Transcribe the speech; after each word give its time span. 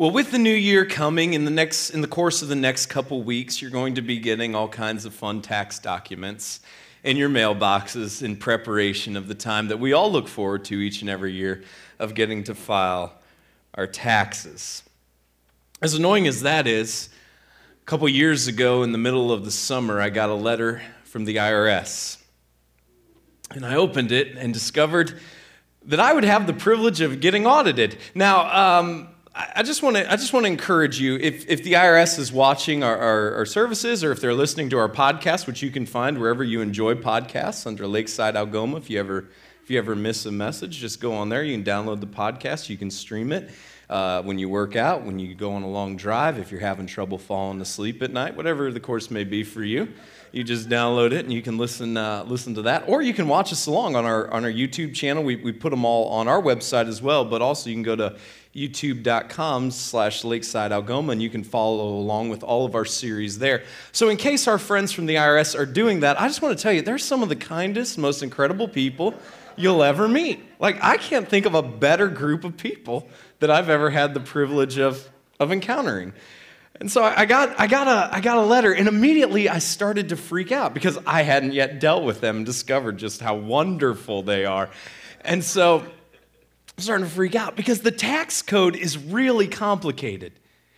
Well, 0.00 0.12
with 0.12 0.30
the 0.30 0.38
new 0.38 0.54
year 0.54 0.86
coming 0.86 1.34
in 1.34 1.44
the 1.44 1.50
next 1.50 1.90
in 1.90 2.00
the 2.00 2.08
course 2.08 2.40
of 2.40 2.48
the 2.48 2.56
next 2.56 2.86
couple 2.86 3.22
weeks, 3.22 3.60
you're 3.60 3.70
going 3.70 3.96
to 3.96 4.00
be 4.00 4.18
getting 4.18 4.54
all 4.54 4.66
kinds 4.66 5.04
of 5.04 5.12
fun 5.12 5.42
tax 5.42 5.78
documents 5.78 6.60
in 7.04 7.18
your 7.18 7.28
mailboxes 7.28 8.22
in 8.22 8.36
preparation 8.36 9.14
of 9.14 9.28
the 9.28 9.34
time 9.34 9.68
that 9.68 9.78
we 9.78 9.92
all 9.92 10.10
look 10.10 10.26
forward 10.26 10.64
to 10.64 10.80
each 10.80 11.02
and 11.02 11.10
every 11.10 11.34
year 11.34 11.64
of 11.98 12.14
getting 12.14 12.42
to 12.44 12.54
file 12.54 13.12
our 13.74 13.86
taxes. 13.86 14.84
As 15.82 15.92
annoying 15.92 16.26
as 16.26 16.40
that 16.40 16.66
is, 16.66 17.10
a 17.82 17.84
couple 17.84 18.08
years 18.08 18.46
ago 18.46 18.82
in 18.82 18.92
the 18.92 18.98
middle 18.98 19.30
of 19.30 19.44
the 19.44 19.50
summer, 19.50 20.00
I 20.00 20.08
got 20.08 20.30
a 20.30 20.34
letter 20.34 20.80
from 21.04 21.26
the 21.26 21.36
IRS. 21.36 22.16
And 23.50 23.66
I 23.66 23.74
opened 23.74 24.12
it 24.12 24.34
and 24.34 24.54
discovered 24.54 25.20
that 25.84 26.00
I 26.00 26.14
would 26.14 26.24
have 26.24 26.46
the 26.46 26.54
privilege 26.54 27.02
of 27.02 27.20
getting 27.20 27.46
audited. 27.46 27.98
Now, 28.14 28.78
um, 28.78 29.08
I 29.56 29.62
just 29.62 29.82
want 29.82 29.96
to 29.96 30.10
I 30.10 30.16
just 30.16 30.32
want 30.32 30.44
to 30.46 30.52
encourage 30.52 31.00
you 31.00 31.16
if, 31.16 31.48
if 31.48 31.62
the 31.62 31.74
IRS 31.74 32.18
is 32.18 32.32
watching 32.32 32.82
our, 32.82 32.96
our, 32.96 33.34
our, 33.36 33.46
services 33.46 34.02
or 34.02 34.12
if 34.12 34.20
they're 34.20 34.34
listening 34.34 34.70
to 34.70 34.78
our 34.78 34.88
podcast, 34.88 35.46
which 35.46 35.62
you 35.62 35.70
can 35.70 35.86
find 35.86 36.18
wherever 36.18 36.42
you 36.42 36.60
enjoy 36.60 36.94
podcasts 36.94 37.66
under 37.66 37.86
Lakeside 37.86 38.36
Algoma. 38.36 38.78
If 38.78 38.90
you 38.90 38.98
ever 38.98 39.28
if 39.62 39.70
you 39.70 39.78
ever 39.78 39.94
miss 39.94 40.26
a 40.26 40.32
message, 40.32 40.78
just 40.78 41.00
go 41.00 41.14
on 41.14 41.28
there. 41.28 41.42
You 41.42 41.56
can 41.56 41.64
download 41.64 42.00
the 42.00 42.06
podcast. 42.06 42.68
You 42.68 42.76
can 42.76 42.90
stream 42.90 43.30
it 43.32 43.50
uh, 43.90 44.22
when 44.22 44.38
you 44.38 44.48
work 44.48 44.76
out, 44.76 45.04
when 45.04 45.18
you 45.18 45.34
go 45.34 45.52
on 45.52 45.64
a 45.64 45.68
long 45.68 45.96
drive, 45.96 46.38
if 46.38 46.52
you're 46.52 46.60
having 46.60 46.86
trouble 46.86 47.18
falling 47.18 47.60
asleep 47.60 48.00
at 48.02 48.12
night, 48.12 48.36
whatever 48.36 48.70
the 48.70 48.78
course 48.78 49.10
may 49.10 49.24
be 49.24 49.42
for 49.42 49.64
you. 49.64 49.88
You 50.30 50.44
just 50.44 50.68
download 50.68 51.10
it 51.10 51.24
and 51.24 51.32
you 51.32 51.42
can 51.42 51.58
listen 51.58 51.96
uh, 51.96 52.22
listen 52.24 52.54
to 52.54 52.62
that, 52.62 52.88
or 52.88 53.02
you 53.02 53.12
can 53.12 53.26
watch 53.26 53.52
us 53.52 53.66
along 53.66 53.96
on 53.96 54.04
our 54.04 54.30
on 54.30 54.44
our 54.44 54.50
YouTube 54.50 54.94
channel. 54.94 55.24
We 55.24 55.34
we 55.34 55.50
put 55.50 55.70
them 55.70 55.84
all 55.84 56.08
on 56.10 56.28
our 56.28 56.40
website 56.40 56.86
as 56.86 57.02
well, 57.02 57.24
but 57.24 57.42
also 57.42 57.68
you 57.68 57.74
can 57.74 57.82
go 57.82 57.96
to 57.96 58.16
youtube.com 58.54 59.70
slash 59.70 60.24
lakeside 60.24 60.72
algoma 60.72 61.12
and 61.12 61.22
you 61.22 61.30
can 61.30 61.44
follow 61.44 61.88
along 61.88 62.28
with 62.28 62.42
all 62.42 62.66
of 62.66 62.74
our 62.74 62.84
series 62.84 63.38
there. 63.38 63.62
So 63.92 64.08
in 64.08 64.16
case 64.16 64.48
our 64.48 64.58
friends 64.58 64.90
from 64.90 65.06
the 65.06 65.14
irs 65.16 65.56
are 65.56 65.66
doing 65.66 66.00
that 66.00 66.20
i 66.20 66.26
just 66.26 66.42
want 66.42 66.56
to 66.56 66.62
tell 66.62 66.72
you 66.72 66.82
they're 66.82 66.98
some 66.98 67.22
of 67.22 67.28
the 67.28 67.36
kindest 67.36 67.96
most 67.96 68.22
incredible 68.22 68.66
people 68.66 69.14
you'll 69.56 69.82
ever 69.82 70.08
meet. 70.08 70.42
Like 70.58 70.82
i 70.82 70.96
can't 70.96 71.28
think 71.28 71.46
of 71.46 71.54
a 71.54 71.62
better 71.62 72.08
group 72.08 72.42
of 72.44 72.56
people 72.56 73.08
that 73.38 73.50
i've 73.50 73.68
ever 73.68 73.90
had 73.90 74.14
the 74.14 74.20
privilege 74.20 74.78
of, 74.78 75.08
of 75.38 75.52
encountering. 75.52 76.12
And 76.80 76.90
so 76.90 77.02
I 77.04 77.26
got, 77.26 77.60
I, 77.60 77.66
got 77.66 77.88
a, 77.88 78.16
I 78.16 78.20
got 78.20 78.38
a 78.38 78.42
letter, 78.42 78.72
and 78.72 78.88
immediately 78.88 79.50
I 79.50 79.58
started 79.58 80.08
to 80.10 80.16
freak 80.16 80.50
out 80.50 80.72
because 80.72 80.98
I 81.06 81.22
hadn't 81.22 81.52
yet 81.52 81.78
dealt 81.78 82.04
with 82.04 82.22
them 82.22 82.38
and 82.38 82.46
discovered 82.46 82.96
just 82.96 83.20
how 83.20 83.36
wonderful 83.36 84.22
they 84.22 84.46
are. 84.46 84.70
And 85.20 85.44
so 85.44 85.84
I'm 86.80 86.84
starting 86.84 87.06
to 87.06 87.12
freak 87.12 87.34
out 87.34 87.56
because 87.56 87.80
the 87.80 87.90
tax 87.90 88.40
code 88.40 88.74
is 88.74 88.96
really 88.96 89.46
complicated. 89.46 90.32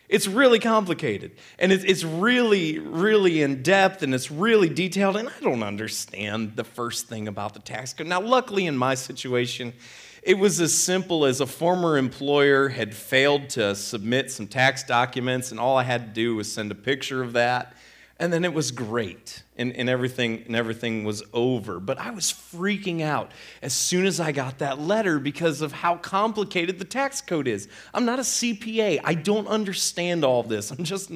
It's 0.09 0.27
really 0.27 0.59
complicated. 0.59 1.31
And 1.61 1.71
it's 1.71 2.03
really, 2.03 2.81
really 2.81 3.41
in 3.41 3.63
depth 3.63 4.03
and 4.03 4.13
it's 4.13 4.29
really 4.29 4.69
detailed. 4.69 5.17
And 5.17 5.29
I 5.29 5.41
don't 5.41 5.63
understand 5.63 6.57
the 6.57 6.65
first 6.65 7.07
thing 7.07 7.29
about 7.29 7.55
the 7.55 7.61
tax 7.61 7.95
code. 7.95 8.09
Now, 8.09 8.21
luckily, 8.21 8.67
in 8.67 8.77
my 8.77 8.97
situation, 8.97 9.75
it 10.25 10.37
was 10.37 10.61
as 10.61 10.75
simple 10.75 11.25
as 11.25 11.41
a 11.41 11.47
former 11.47 11.97
employer 11.97 12.71
had 12.71 12.97
failed 12.97 13.49
to 13.51 13.77
submit 13.77 14.33
some 14.33 14.49
tax 14.49 14.83
documents, 14.83 15.53
and 15.53 15.61
all 15.61 15.77
I 15.77 15.85
had 15.85 16.07
to 16.09 16.13
do 16.13 16.35
was 16.35 16.51
send 16.51 16.73
a 16.73 16.75
picture 16.75 17.23
of 17.23 17.35
that 17.35 17.77
and 18.23 18.33
then 18.33 18.45
it 18.45 18.55
was 18.55 18.71
great 18.71 19.43
and, 19.57 19.73
and 19.73 19.89
everything 19.89 20.45
and 20.47 20.55
everything 20.55 21.03
was 21.03 21.25
over. 21.33 21.81
But 21.81 21.99
i 21.99 22.11
was 22.11 22.27
freaking 22.27 23.03
out 23.03 23.33
as 23.61 23.73
soon 23.73 24.07
as 24.07 24.21
i 24.21 24.31
got 24.31 24.59
that 24.59 24.79
letter 24.79 25.19
because 25.19 25.61
of 25.61 25.73
how 25.73 25.97
complicated 25.97 26.79
the 26.79 26.85
tax 26.85 27.21
code 27.21 27.49
is. 27.49 27.69
I'm 27.93 28.05
not 28.05 28.21
a 28.21 28.23
cpa 28.23 29.01
i 29.03 29.15
don't 29.15 29.49
understand 29.49 30.25
all 30.25 30.45
this. 30.45 30.71
I'm 30.71 30.85
just 30.85 31.11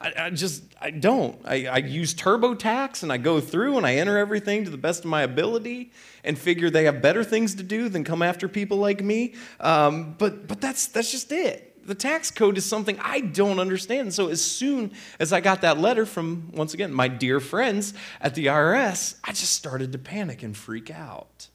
i, 0.00 0.12
I 0.18 0.30
just 0.30 0.64
i 0.80 0.90
don't. 0.90 1.40
I, 1.44 1.66
I 1.66 1.76
use 1.78 2.12
turbotax 2.12 3.04
and 3.04 3.12
i 3.12 3.18
go 3.18 3.40
through 3.40 3.76
and 3.76 3.86
i 3.86 3.94
enter 3.94 4.18
everything 4.18 4.64
to 4.64 4.70
the 4.70 4.76
best 4.76 5.04
of 5.04 5.10
my 5.10 5.22
ability 5.22 5.92
and 6.24 6.36
figure 6.36 6.70
they 6.70 6.84
have 6.84 7.00
better 7.00 7.22
things 7.22 7.54
to 7.54 7.62
do 7.62 7.88
than 7.88 8.02
come 8.02 8.20
after 8.20 8.48
people 8.48 8.78
like 8.78 9.00
me. 9.02 9.34
Um, 9.60 10.16
but 10.18 10.48
but 10.48 10.60
that's 10.60 10.88
that's 10.88 11.12
just 11.12 11.30
it 11.30 11.67
the 11.88 11.94
tax 11.94 12.30
code 12.30 12.58
is 12.58 12.66
something 12.66 12.98
I 13.00 13.20
don't 13.20 13.58
understand. 13.58 14.12
So 14.12 14.28
as 14.28 14.44
soon 14.44 14.92
as 15.18 15.32
I 15.32 15.40
got 15.40 15.62
that 15.62 15.78
letter 15.78 16.04
from, 16.04 16.52
once 16.52 16.74
again, 16.74 16.92
my 16.92 17.08
dear 17.08 17.40
friends 17.40 17.94
at 18.20 18.34
the 18.34 18.46
IRS, 18.46 19.16
I 19.24 19.28
just 19.28 19.52
started 19.52 19.90
to 19.92 19.98
panic 19.98 20.42
and 20.42 20.56
freak 20.56 20.90
out. 20.90 21.48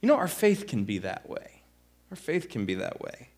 You 0.00 0.06
know, 0.06 0.16
our 0.16 0.28
faith 0.28 0.68
can 0.68 0.84
be 0.84 0.98
that 0.98 1.28
way. 1.28 1.62
Our 2.10 2.16
faith 2.16 2.48
can 2.48 2.64
be 2.64 2.76
that 2.76 3.00
way. 3.00 3.30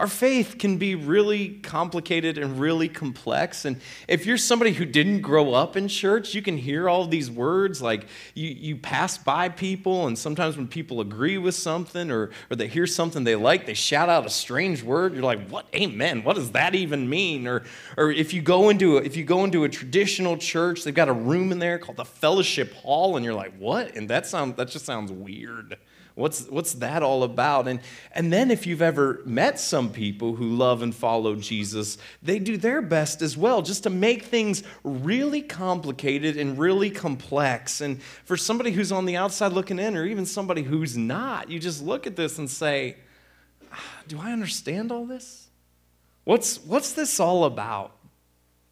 Our 0.00 0.06
faith 0.06 0.56
can 0.58 0.78
be 0.78 0.94
really 0.94 1.58
complicated 1.62 2.38
and 2.38 2.58
really 2.58 2.88
complex. 2.88 3.66
And 3.66 3.78
if 4.08 4.24
you're 4.24 4.38
somebody 4.38 4.72
who 4.72 4.86
didn't 4.86 5.20
grow 5.20 5.52
up 5.52 5.76
in 5.76 5.88
church, 5.88 6.34
you 6.34 6.40
can 6.40 6.56
hear 6.56 6.88
all 6.88 7.06
these 7.06 7.30
words 7.30 7.82
like 7.82 8.06
you, 8.32 8.48
you 8.48 8.76
pass 8.76 9.18
by 9.18 9.50
people, 9.50 10.06
and 10.06 10.18
sometimes 10.18 10.56
when 10.56 10.68
people 10.68 11.02
agree 11.02 11.36
with 11.36 11.54
something 11.54 12.10
or, 12.10 12.30
or 12.50 12.56
they 12.56 12.66
hear 12.66 12.86
something 12.86 13.24
they 13.24 13.36
like, 13.36 13.66
they 13.66 13.74
shout 13.74 14.08
out 14.08 14.24
a 14.24 14.30
strange 14.30 14.82
word. 14.82 15.12
You're 15.12 15.22
like, 15.22 15.46
what? 15.50 15.66
Amen. 15.74 16.24
What 16.24 16.36
does 16.36 16.52
that 16.52 16.74
even 16.74 17.06
mean? 17.06 17.46
Or, 17.46 17.64
or 17.98 18.10
if, 18.10 18.32
you 18.32 18.40
go 18.40 18.70
into 18.70 18.96
a, 18.96 19.02
if 19.02 19.18
you 19.18 19.24
go 19.24 19.44
into 19.44 19.64
a 19.64 19.68
traditional 19.68 20.38
church, 20.38 20.82
they've 20.82 20.94
got 20.94 21.10
a 21.10 21.12
room 21.12 21.52
in 21.52 21.58
there 21.58 21.78
called 21.78 21.98
the 21.98 22.06
fellowship 22.06 22.72
hall, 22.72 23.16
and 23.16 23.24
you're 23.24 23.34
like, 23.34 23.54
what? 23.58 23.94
And 23.94 24.08
that, 24.08 24.26
sound, 24.26 24.56
that 24.56 24.68
just 24.68 24.86
sounds 24.86 25.12
weird. 25.12 25.76
What's, 26.20 26.46
what's 26.48 26.74
that 26.74 27.02
all 27.02 27.24
about? 27.24 27.66
And, 27.66 27.80
and 28.12 28.32
then, 28.32 28.50
if 28.50 28.66
you've 28.66 28.82
ever 28.82 29.22
met 29.24 29.58
some 29.58 29.90
people 29.90 30.36
who 30.36 30.50
love 30.50 30.82
and 30.82 30.94
follow 30.94 31.34
Jesus, 31.34 31.98
they 32.22 32.38
do 32.38 32.56
their 32.56 32.82
best 32.82 33.22
as 33.22 33.36
well 33.36 33.62
just 33.62 33.82
to 33.84 33.90
make 33.90 34.24
things 34.24 34.62
really 34.84 35.42
complicated 35.42 36.36
and 36.36 36.58
really 36.58 36.90
complex. 36.90 37.80
And 37.80 38.02
for 38.02 38.36
somebody 38.36 38.70
who's 38.70 38.92
on 38.92 39.06
the 39.06 39.16
outside 39.16 39.52
looking 39.52 39.78
in, 39.78 39.96
or 39.96 40.04
even 40.04 40.26
somebody 40.26 40.62
who's 40.62 40.96
not, 40.96 41.50
you 41.50 41.58
just 41.58 41.82
look 41.82 42.06
at 42.06 42.16
this 42.16 42.38
and 42.38 42.48
say, 42.48 42.96
ah, 43.72 44.02
Do 44.06 44.20
I 44.20 44.32
understand 44.32 44.92
all 44.92 45.06
this? 45.06 45.48
What's, 46.24 46.58
what's 46.60 46.92
this 46.92 47.18
all 47.18 47.44
about? 47.44 47.96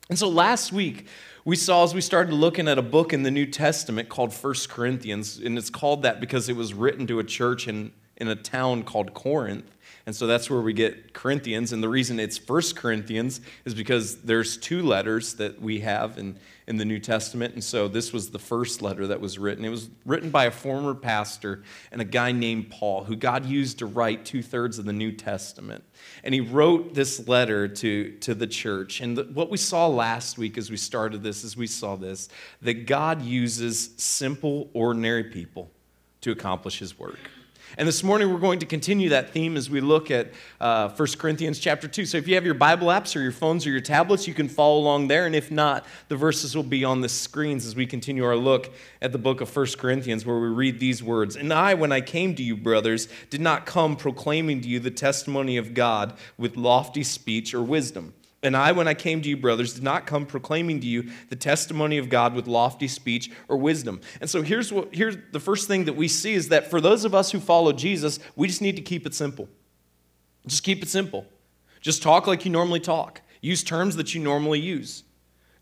And 0.09 0.19
so 0.19 0.29
last 0.29 0.73
week, 0.73 1.07
we 1.45 1.55
saw 1.55 1.85
as 1.85 1.95
we 1.95 2.01
started 2.01 2.33
looking 2.33 2.67
at 2.67 2.79
a 2.79 2.83
book 2.83 3.13
in 3.13 3.23
the 3.23 3.31
New 3.31 3.47
Testament 3.47 4.09
called 4.09 4.33
First 4.33 4.71
Corinthians, 4.71 5.39
and 5.39 5.59
it's 5.59 5.71
called 5.71 6.03
that 6.03 6.21
because 6.21 6.49
it 6.49 6.57
was 6.57 6.73
written 6.73 7.07
to 7.09 7.19
a 7.19 7.25
church 7.25 7.69
in, 7.69 7.93
in 8.17 8.29
a 8.29 8.37
town 8.37 8.85
called 8.85 9.13
Corinth. 9.13 9.71
And 10.09 10.17
so 10.17 10.27
that's 10.27 10.49
where 10.49 10.63
we 10.63 10.73
get 10.73 11.13
Corinthians. 11.13 11.75
And 11.75 11.83
the 11.83 11.89
reason 11.91 12.19
it's 12.19 12.39
First 12.39 12.77
Corinthians 12.77 13.43
is 13.67 13.75
because 13.75 14.23
there's 14.23 14.57
two 14.57 14.83
letters 14.83 15.35
that 15.35 15.61
we 15.61 15.81
have 15.81 16.17
in, 16.17 16.39
in 16.67 16.79
the 16.79 16.87
New 16.87 16.99
Testament. 16.99 17.53
And 17.53 17.63
so 17.63 17.89
this 17.89 18.11
was 18.11 18.31
the 18.31 18.39
first 18.39 18.81
letter 18.81 19.07
that 19.09 19.21
was 19.21 19.39
written. 19.39 19.67
It 19.67 19.69
was 19.69 19.91
written 20.07 20.31
by 20.31 20.47
a 20.47 20.51
former 20.51 20.95
pastor 20.95 21.63
and 21.93 22.01
a 22.01 22.07
guy 22.07 22.33
named 22.33 22.71
Paul, 22.71 23.05
who 23.05 23.17
God 23.17 23.45
used 23.45 23.81
to 23.81 23.87
write 23.87 24.25
two 24.25 24.43
thirds 24.43 24.79
of 24.79 24.87
the 24.87 24.95
New 24.95 25.13
Testament. 25.13 25.85
And 26.25 26.33
he 26.33 26.41
wrote 26.41 26.95
this 26.95 27.29
letter 27.29 27.69
to, 27.69 28.13
to 28.21 28.35
the 28.35 28.47
church. 28.47 29.03
And 29.03 29.15
the, 29.15 29.25
what 29.25 29.51
we 29.51 29.59
saw 29.59 29.89
last 29.89 30.39
week 30.39 30.57
as 30.57 30.71
we 30.71 30.79
started 30.79 31.23
this, 31.23 31.45
as 31.45 31.55
we 31.55 31.67
saw 31.67 31.97
this, 31.97 32.31
that 32.63 32.87
God 32.87 33.21
uses 33.21 33.91
simple, 33.99 34.71
ordinary 34.73 35.25
people 35.25 35.71
to 36.23 36.33
accomplish 36.33 36.79
his 36.79 36.99
work. 36.99 37.19
And 37.77 37.87
this 37.87 38.03
morning 38.03 38.33
we're 38.33 38.41
going 38.41 38.61
to 38.61 38.67
continue 38.67 39.11
that 39.11 39.31
theme 39.31 39.57
as 39.57 39.69
we 39.69 39.81
look 39.81 40.11
at 40.11 40.33
uh, 40.61 40.89
1 40.89 41.09
Corinthians 41.19 41.59
chapter 41.59 41.87
2. 41.87 42.07
So 42.07 42.17
if 42.17 42.27
you 42.27 42.35
have 42.37 42.45
your 42.45 42.55
Bible 42.55 42.89
apps 42.89 43.15
or 43.15 43.21
your 43.21 43.33
phones 43.33 43.67
or 43.67 43.71
your 43.71 43.81
tablets, 43.81 44.27
you 44.27 44.35
can 44.35 44.49
follow 44.49 44.79
along 44.79 45.09
there. 45.09 45.27
And 45.27 45.35
if 45.35 45.51
not, 45.51 45.85
the 46.09 46.17
verses 46.17 46.57
will 46.57 46.63
be 46.63 46.85
on 46.85 47.03
the 47.03 47.09
screens 47.09 47.67
as 47.67 47.77
we 47.77 47.87
continue 47.87 48.25
our 48.25 48.37
look 48.37 48.73
at 49.03 49.13
the 49.13 49.19
book 49.19 49.41
of 49.41 49.55
1 49.55 49.67
Corinthians, 49.79 50.25
where 50.25 50.39
we 50.39 50.49
read 50.49 50.81
these 50.81 51.03
words 51.03 51.37
And 51.37 51.53
I, 51.53 51.75
when 51.75 51.93
I 51.93 52.01
came 52.01 52.35
to 52.37 52.43
you, 52.43 52.57
brothers, 52.57 53.09
did 53.29 53.41
not 53.41 53.67
come 53.67 53.97
proclaiming 53.97 54.61
to 54.63 54.69
you 54.69 54.81
the 54.81 54.91
testimony 54.91 55.57
of 55.57 55.75
God 55.75 56.17
with 56.39 56.57
lofty 56.57 57.03
speech 57.03 57.53
or 57.53 57.63
wisdom 57.63 58.15
and 58.43 58.57
I, 58.57 58.71
when 58.71 58.87
I 58.87 58.95
came 58.95 59.21
to 59.23 59.29
you, 59.29 59.37
brothers, 59.37 59.75
did 59.75 59.83
not 59.83 60.07
come 60.07 60.25
proclaiming 60.25 60.81
to 60.81 60.87
you 60.87 61.11
the 61.29 61.37
testimony 61.37 61.99
of 61.99 62.09
God 62.09 62.35
with 62.35 62.47
lofty 62.47 62.87
speech 62.87 63.31
or 63.49 63.57
wisdom. 63.57 64.01
And 64.21 64.31
so 64.31 64.43
here's 64.43 64.73
what 64.73 64.95
here's 64.95 65.17
the 65.33 65.41
first 65.41 65.67
thing 65.67 65.87
that 65.87 65.95
we 65.95 66.07
see 66.07 66.35
is 66.35 66.49
that 66.51 66.71
for 66.71 66.81
those 66.81 67.05
of 67.05 67.15
us 67.15 67.33
who 67.33 67.41
follow 67.41 67.73
Jesus, 67.73 68.21
we 68.37 68.47
just 68.47 68.63
need 68.63 68.77
to 68.77 68.83
keep 68.83 69.07
it 69.07 69.15
simple. 69.15 69.49
Just 70.47 70.63
keep 70.63 70.83
it 70.83 70.89
simple. 70.89 71.27
Just 71.81 72.03
talk 72.03 72.27
like 72.27 72.45
you 72.45 72.51
normally 72.53 72.81
talk. 72.81 73.23
Use 73.41 73.65
terms 73.65 73.97
that 73.97 74.15
you 74.15 74.21
normally 74.21 74.61
use. 74.61 75.03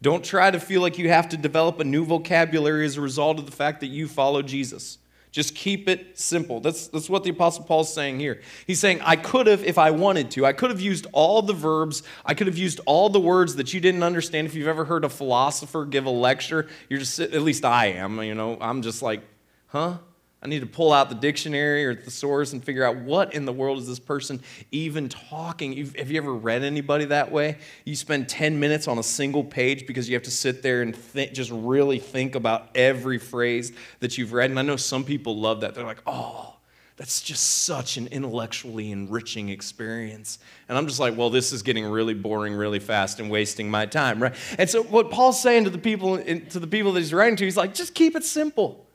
Don't 0.03 0.25
try 0.25 0.51
to 0.51 0.61
feel 0.61 0.83
like 0.83 0.99
you 0.99 1.09
have 1.09 1.29
to 1.31 1.37
develop 1.39 1.81
a 1.81 1.85
new 1.85 2.05
vocabulary 2.05 2.85
as 2.85 2.99
a 2.99 3.01
result 3.01 3.39
of 3.39 3.47
the 3.47 3.53
fact 3.53 3.81
that 3.81 3.87
you 3.87 4.07
follow 4.07 4.43
Jesus. 4.43 4.99
Just 5.37 5.55
keep 5.55 5.87
it 5.87 6.19
simple. 6.19 6.61
That's, 6.61 6.89
that's 6.89 7.11
what 7.11 7.23
the 7.23 7.29
Apostle 7.29 7.65
Paul's 7.65 7.93
saying 7.93 8.21
here. 8.21 8.41
He's 8.67 8.81
saying, 8.81 9.03
I 9.03 9.17
could 9.17 9.49
have, 9.49 9.63
if 9.65 9.77
I 9.77 9.91
wanted 9.91 10.31
to, 10.31 10.47
I 10.47 10.55
could 10.55 10.71
have 10.71 10.81
used 10.81 11.07
all 11.13 11.43
the 11.43 11.53
verbs, 11.53 12.03
I 12.25 12.33
could 12.33 12.47
have 12.47 12.57
used 12.57 12.81
all 12.87 13.11
the 13.11 13.21
words 13.21 13.57
that 13.57 13.75
you 13.75 13.81
didn't 13.81 14.03
understand. 14.03 14.47
If 14.47 14.55
you've 14.55 14.67
ever 14.67 14.87
heard 14.87 15.05
a 15.05 15.11
philosopher 15.11 15.85
give 15.85 16.07
a 16.07 16.11
lecture, 16.11 16.71
you're 16.89 17.01
just, 17.01 17.21
at 17.21 17.43
least 17.43 17.67
I 17.67 17.89
am, 17.89 18.23
you 18.23 18.35
know, 18.35 18.57
I'm 18.63 18.81
just 18.81 19.03
like, 19.03 19.21
huh? 19.67 19.99
I 20.47 20.49
need 20.49 20.61
to 20.61 20.67
pull 20.67 20.93
out 20.93 21.09
the 21.09 21.17
dictionary 21.17 21.85
or 21.85 21.97
the 21.97 22.09
source 22.09 22.53
and 22.53 22.63
figure 22.63 22.85
out 22.85 22.99
what 22.99 23.35
in 23.35 23.47
the 23.47 23.53
world 23.53 23.81
is 23.81 23.89
this 23.89 23.99
person 23.99 24.41
even 24.71 25.09
talking. 25.09 25.73
Have 25.97 26.09
you 26.09 26.19
ever 26.19 26.33
read 26.33 26.63
anybody 26.63 27.07
that 27.07 27.33
way? 27.33 27.59
You 27.85 27.97
spend 27.97 28.29
10 28.29 28.61
minutes 28.61 28.87
on 28.87 28.97
a 28.97 29.03
single 29.03 29.43
page 29.43 29.89
because 29.89 30.09
you 30.09 30.15
have 30.15 30.23
to 30.23 30.31
sit 30.31 30.63
there 30.63 30.83
and 30.83 30.97
just 31.33 31.51
really 31.51 31.99
think 31.99 32.37
about 32.37 32.69
every 32.77 33.19
phrase 33.19 33.73
that 33.99 34.19
you've 34.19 34.33
read. 34.33 34.51
And 34.51 34.59
I 34.61 34.63
know 34.63 34.77
some 34.77 35.03
people 35.03 35.37
love 35.37 35.63
that. 35.63 35.75
They're 35.75 35.83
like, 35.83 36.03
oh, 36.07 36.55
that's 36.97 37.23
just 37.23 37.65
such 37.65 37.97
an 37.97 38.07
intellectually 38.07 38.93
enriching 38.93 39.49
experience. 39.49 40.39
And 40.69 40.79
I'm 40.79 40.87
just 40.87 41.01
like, 41.01 41.17
well, 41.17 41.29
this 41.29 41.53
is 41.53 41.65
getting 41.65 41.85
really 41.85 42.15
boring 42.15 42.55
really 42.55 42.79
fast 42.79 43.19
and 43.19 43.31
wasting 43.31 43.69
my 43.69 43.87
time, 43.87 44.23
right? 44.23 44.35
And 44.61 44.71
so 44.71 44.85
what 44.85 45.11
Paul's 45.11 45.43
saying 45.43 45.65
to 45.65 45.71
the 45.71 45.79
people 45.79 46.19
to 46.19 46.61
the 46.61 46.69
people 46.69 46.93
that 46.93 47.01
he's 47.01 47.13
writing 47.13 47.35
to, 47.35 47.45
he's 47.45 47.57
like, 47.57 47.75
just 47.75 47.97
keep 47.97 48.15
it 48.15 48.23
simple. 48.23 48.86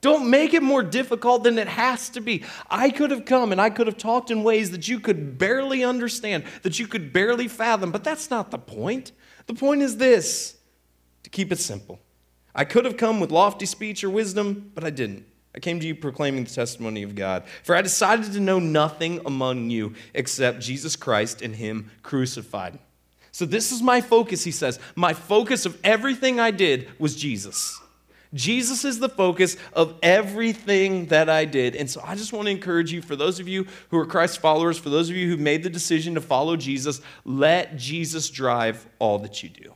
Don't 0.00 0.30
make 0.30 0.54
it 0.54 0.62
more 0.62 0.82
difficult 0.82 1.42
than 1.42 1.58
it 1.58 1.66
has 1.66 2.08
to 2.10 2.20
be. 2.20 2.44
I 2.70 2.90
could 2.90 3.10
have 3.10 3.24
come 3.24 3.50
and 3.50 3.60
I 3.60 3.70
could 3.70 3.88
have 3.88 3.98
talked 3.98 4.30
in 4.30 4.44
ways 4.44 4.70
that 4.70 4.86
you 4.86 5.00
could 5.00 5.38
barely 5.38 5.82
understand, 5.82 6.44
that 6.62 6.78
you 6.78 6.86
could 6.86 7.12
barely 7.12 7.48
fathom, 7.48 7.90
but 7.90 8.04
that's 8.04 8.30
not 8.30 8.50
the 8.50 8.58
point. 8.58 9.10
The 9.46 9.54
point 9.54 9.82
is 9.82 9.96
this 9.96 10.56
to 11.24 11.30
keep 11.30 11.50
it 11.50 11.58
simple. 11.58 11.98
I 12.54 12.64
could 12.64 12.84
have 12.84 12.96
come 12.96 13.18
with 13.18 13.32
lofty 13.32 13.66
speech 13.66 14.04
or 14.04 14.10
wisdom, 14.10 14.70
but 14.74 14.84
I 14.84 14.90
didn't. 14.90 15.26
I 15.54 15.60
came 15.60 15.80
to 15.80 15.86
you 15.86 15.94
proclaiming 15.94 16.44
the 16.44 16.50
testimony 16.50 17.02
of 17.02 17.14
God. 17.14 17.44
For 17.64 17.74
I 17.74 17.82
decided 17.82 18.32
to 18.32 18.40
know 18.40 18.60
nothing 18.60 19.20
among 19.26 19.70
you 19.70 19.94
except 20.14 20.60
Jesus 20.60 20.94
Christ 20.94 21.42
and 21.42 21.56
Him 21.56 21.90
crucified. 22.02 22.78
So, 23.32 23.44
this 23.44 23.72
is 23.72 23.82
my 23.82 24.00
focus, 24.00 24.44
he 24.44 24.50
says. 24.50 24.78
My 24.94 25.12
focus 25.12 25.66
of 25.66 25.78
everything 25.84 26.40
I 26.40 26.50
did 26.50 26.88
was 26.98 27.14
Jesus. 27.14 27.80
Jesus 28.34 28.84
is 28.84 28.98
the 28.98 29.08
focus 29.08 29.56
of 29.72 29.94
everything 30.02 31.06
that 31.06 31.28
I 31.30 31.44
did. 31.44 31.74
And 31.74 31.88
so 31.88 32.00
I 32.04 32.14
just 32.14 32.32
want 32.32 32.46
to 32.46 32.50
encourage 32.50 32.92
you, 32.92 33.00
for 33.00 33.16
those 33.16 33.40
of 33.40 33.48
you 33.48 33.66
who 33.90 33.98
are 33.98 34.06
Christ 34.06 34.40
followers, 34.40 34.78
for 34.78 34.90
those 34.90 35.08
of 35.08 35.16
you 35.16 35.28
who 35.28 35.36
made 35.36 35.62
the 35.62 35.70
decision 35.70 36.14
to 36.14 36.20
follow 36.20 36.56
Jesus, 36.56 37.00
let 37.24 37.76
Jesus 37.76 38.28
drive 38.30 38.86
all 38.98 39.18
that 39.20 39.42
you 39.42 39.48
do. 39.48 39.72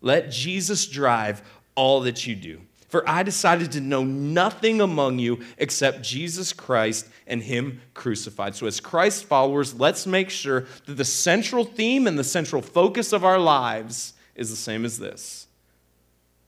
Let 0.00 0.30
Jesus 0.30 0.86
drive 0.86 1.42
all 1.76 2.00
that 2.00 2.26
you 2.26 2.34
do. 2.34 2.60
For 2.88 3.08
I 3.08 3.22
decided 3.22 3.72
to 3.72 3.80
know 3.80 4.04
nothing 4.04 4.82
among 4.82 5.18
you 5.18 5.40
except 5.56 6.02
Jesus 6.02 6.52
Christ 6.52 7.08
and 7.26 7.42
Him 7.42 7.80
crucified. 7.94 8.54
So, 8.54 8.66
as 8.66 8.80
Christ 8.80 9.24
followers, 9.24 9.72
let's 9.80 10.06
make 10.06 10.28
sure 10.28 10.66
that 10.84 10.96
the 10.98 11.04
central 11.04 11.64
theme 11.64 12.06
and 12.06 12.18
the 12.18 12.24
central 12.24 12.60
focus 12.60 13.14
of 13.14 13.24
our 13.24 13.38
lives 13.38 14.12
is 14.34 14.50
the 14.50 14.56
same 14.56 14.84
as 14.84 14.98
this 14.98 15.41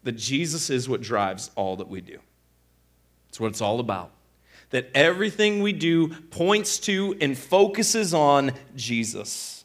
that 0.05 0.13
Jesus 0.13 0.71
is 0.71 0.89
what 0.89 1.01
drives 1.01 1.51
all 1.57 1.77
that 1.77 1.89
we 1.89 2.01
do. 2.01 2.19
It's 3.29 3.41
what 3.41 3.49
it's 3.49 3.61
all 3.61 3.81
about. 3.81 4.13
That 4.71 4.91
everything 4.95 5.63
we 5.63 5.73
do 5.73 6.09
points 6.09 6.79
to 6.81 7.17
and 7.21 7.37
focuses 7.37 8.15
on 8.15 8.53
Jesus. 8.77 9.65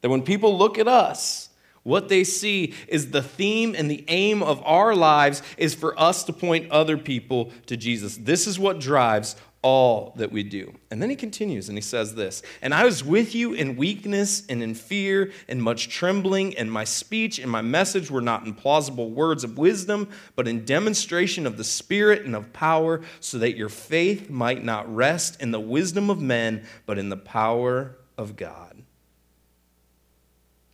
That 0.00 0.10
when 0.10 0.22
people 0.22 0.56
look 0.56 0.78
at 0.78 0.86
us, 0.86 1.50
what 1.82 2.08
they 2.08 2.24
see 2.24 2.74
is 2.88 3.10
the 3.10 3.22
theme 3.22 3.74
and 3.76 3.90
the 3.90 4.04
aim 4.08 4.42
of 4.42 4.62
our 4.64 4.94
lives 4.94 5.42
is 5.58 5.74
for 5.74 5.98
us 6.00 6.24
to 6.24 6.32
point 6.32 6.70
other 6.70 6.96
people 6.96 7.52
to 7.66 7.76
Jesus. 7.76 8.16
This 8.16 8.46
is 8.46 8.58
what 8.58 8.80
drives 8.80 9.36
all 9.64 10.12
that 10.16 10.30
we 10.30 10.42
do. 10.42 10.74
And 10.90 11.00
then 11.00 11.08
he 11.08 11.16
continues 11.16 11.70
and 11.70 11.78
he 11.78 11.82
says 11.82 12.14
this 12.14 12.42
And 12.60 12.74
I 12.74 12.84
was 12.84 13.02
with 13.02 13.34
you 13.34 13.54
in 13.54 13.76
weakness 13.76 14.44
and 14.46 14.62
in 14.62 14.74
fear 14.74 15.32
and 15.48 15.60
much 15.60 15.88
trembling, 15.88 16.54
and 16.56 16.70
my 16.70 16.84
speech 16.84 17.38
and 17.38 17.50
my 17.50 17.62
message 17.62 18.10
were 18.10 18.20
not 18.20 18.44
in 18.44 18.52
plausible 18.52 19.10
words 19.10 19.42
of 19.42 19.56
wisdom, 19.56 20.10
but 20.36 20.46
in 20.46 20.66
demonstration 20.66 21.46
of 21.46 21.56
the 21.56 21.64
Spirit 21.64 22.26
and 22.26 22.36
of 22.36 22.52
power, 22.52 23.00
so 23.20 23.38
that 23.38 23.56
your 23.56 23.70
faith 23.70 24.28
might 24.28 24.62
not 24.62 24.94
rest 24.94 25.40
in 25.40 25.50
the 25.50 25.60
wisdom 25.60 26.10
of 26.10 26.20
men, 26.20 26.66
but 26.84 26.98
in 26.98 27.08
the 27.08 27.16
power 27.16 27.96
of 28.18 28.36
God. 28.36 28.82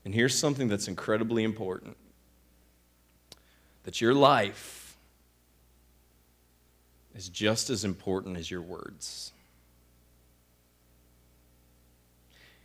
And 0.04 0.12
here's 0.12 0.36
something 0.36 0.66
that's 0.66 0.88
incredibly 0.88 1.44
important 1.44 1.96
that 3.84 4.00
your 4.00 4.14
life 4.14 4.79
is 7.20 7.28
just 7.28 7.68
as 7.68 7.84
important 7.84 8.38
as 8.38 8.50
your 8.50 8.62
words. 8.62 9.32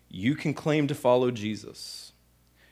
You 0.10 0.34
can 0.36 0.54
claim 0.54 0.88
to 0.88 0.96
follow 0.96 1.30
Jesus. 1.30 2.13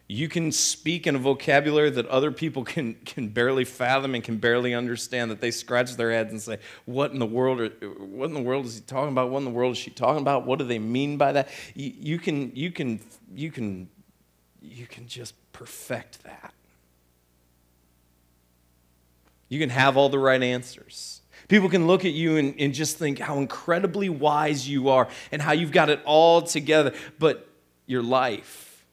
You 0.08 0.30
can 0.30 0.54
speak 0.54 1.08
in 1.08 1.16
a 1.16 1.20
vocabulary 1.20 1.90
that 1.90 2.06
other 2.08 2.32
people 2.32 2.64
can, 2.74 2.94
can 3.04 3.28
barely 3.28 3.66
fathom 3.66 4.16
and 4.16 4.24
can 4.24 4.38
barely 4.38 4.74
understand, 4.74 5.30
that 5.30 5.42
they 5.42 5.52
scratch 5.52 5.98
their 5.98 6.10
heads 6.10 6.32
and 6.32 6.42
say, 6.42 6.60
What 6.86 7.12
in 7.12 7.20
the 7.20 7.26
world 7.26 7.60
are, 7.60 7.68
what 7.68 8.28
in 8.28 8.34
the 8.34 8.42
world 8.42 8.66
is 8.66 8.76
he 8.76 8.82
talking 8.82 9.12
about? 9.12 9.30
What 9.30 9.40
in 9.40 9.46
the 9.46 9.52
world 9.52 9.74
is 9.74 9.78
she 9.78 9.92
talking 9.92 10.22
about? 10.22 10.46
What 10.46 10.60
do 10.60 10.66
they 10.66 10.80
mean 10.80 11.18
by 11.18 11.34
that? 11.34 11.50
You, 11.76 11.92
you 12.00 12.18
can, 12.18 12.56
you 12.56 12.72
can, 12.72 13.02
you 13.36 13.52
can, 13.52 13.90
you 14.62 14.88
can 14.88 15.06
just 15.06 15.36
perfect 15.52 16.24
that. 16.24 16.54
You 19.50 19.60
can 19.60 19.70
have 19.70 19.98
all 19.98 20.08
the 20.08 20.18
right 20.18 20.42
answers. 20.42 21.23
People 21.48 21.70
can 21.70 21.88
look 21.88 22.06
at 22.06 22.14
you 22.14 22.38
and, 22.38 22.56
and 22.60 22.74
just 22.74 22.98
think 22.98 23.20
how 23.20 23.38
incredibly 23.38 24.10
wise 24.10 24.68
you 24.68 24.90
are 24.90 25.08
and 25.32 25.42
how 25.42 25.52
you've 25.52 25.72
got 25.72 25.90
it 25.90 26.02
all 26.06 26.42
together. 26.42 26.94
But 27.20 27.48
your 27.86 28.02
life, 28.02 28.86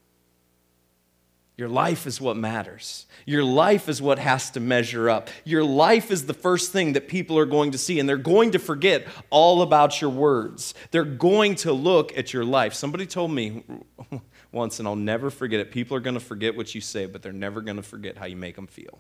your 1.57 1.69
life 1.69 2.07
is 2.07 2.21
what 2.21 2.37
matters. 2.37 3.07
Your 3.27 3.45
life 3.45 3.89
is 3.89 4.01
what 4.01 4.19
has 4.19 4.51
to 4.53 4.61
measure 4.61 5.11
up. 5.11 5.29
Your 5.45 5.63
life 5.63 6.11
is 6.11 6.25
the 6.25 6.35
first 6.35 6.73
thing 6.73 6.95
that 6.95 7.07
people 7.07 7.39
are 7.39 7.45
going 7.45 7.73
to 7.73 7.79
see, 7.79 8.01
and 8.01 8.09
they're 8.09 8.17
going 8.17 8.53
to 8.53 8.59
forget 8.59 9.07
all 9.29 9.61
about 9.61 10.01
your 10.01 10.09
words. 10.09 10.75
They're 10.91 11.05
going 11.05 11.57
to 11.57 11.73
look 11.73 12.17
at 12.17 12.33
your 12.33 12.45
life. 12.47 12.73
Somebody 12.73 13.05
told 13.05 13.31
me 13.31 13.63
once, 14.53 14.79
and 14.79 14.89
I'll 14.89 14.97
never 14.97 15.29
forget 15.29 15.61
it 15.61 15.71
people 15.71 15.97
are 15.97 16.01
going 16.01 16.15
to 16.15 16.21
forget 16.21 16.57
what 16.57 16.75
you 16.75 16.81
say, 16.81 17.05
but 17.05 17.21
they're 17.21 17.31
never 17.31 17.61
going 17.61 17.77
to 17.77 17.83
forget 17.83 18.17
how 18.17 18.25
you 18.25 18.37
make 18.37 18.57
them 18.57 18.67
feel. 18.67 18.99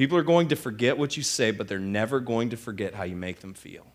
People 0.00 0.16
are 0.16 0.22
going 0.22 0.48
to 0.48 0.56
forget 0.56 0.96
what 0.96 1.18
you 1.18 1.22
say, 1.22 1.50
but 1.50 1.68
they're 1.68 1.78
never 1.78 2.20
going 2.20 2.48
to 2.48 2.56
forget 2.56 2.94
how 2.94 3.02
you 3.02 3.14
make 3.14 3.40
them 3.40 3.52
feel. 3.52 3.86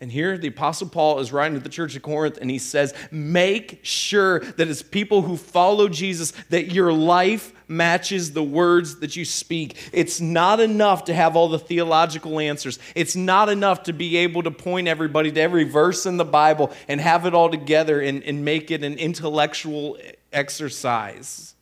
And 0.00 0.10
here 0.10 0.36
the 0.36 0.48
Apostle 0.48 0.88
Paul 0.88 1.20
is 1.20 1.32
writing 1.32 1.56
to 1.56 1.62
the 1.62 1.68
church 1.68 1.94
of 1.94 2.02
Corinth, 2.02 2.38
and 2.40 2.50
he 2.50 2.58
says, 2.58 2.92
Make 3.12 3.78
sure 3.84 4.40
that 4.40 4.66
as 4.66 4.82
people 4.82 5.22
who 5.22 5.36
follow 5.36 5.88
Jesus, 5.88 6.32
that 6.50 6.72
your 6.72 6.92
life 6.92 7.52
matches 7.68 8.32
the 8.32 8.42
words 8.42 8.98
that 8.98 9.14
you 9.14 9.24
speak. 9.24 9.76
It's 9.92 10.20
not 10.20 10.58
enough 10.58 11.04
to 11.04 11.14
have 11.14 11.36
all 11.36 11.48
the 11.48 11.60
theological 11.60 12.40
answers. 12.40 12.80
It's 12.96 13.14
not 13.14 13.48
enough 13.48 13.84
to 13.84 13.92
be 13.92 14.16
able 14.16 14.42
to 14.42 14.50
point 14.50 14.88
everybody 14.88 15.30
to 15.30 15.40
every 15.40 15.62
verse 15.62 16.04
in 16.04 16.16
the 16.16 16.24
Bible 16.24 16.72
and 16.88 17.00
have 17.00 17.26
it 17.26 17.34
all 17.34 17.48
together 17.48 18.00
and, 18.00 18.24
and 18.24 18.44
make 18.44 18.72
it 18.72 18.82
an 18.82 18.94
intellectual 18.94 19.98
exercise. 20.32 21.54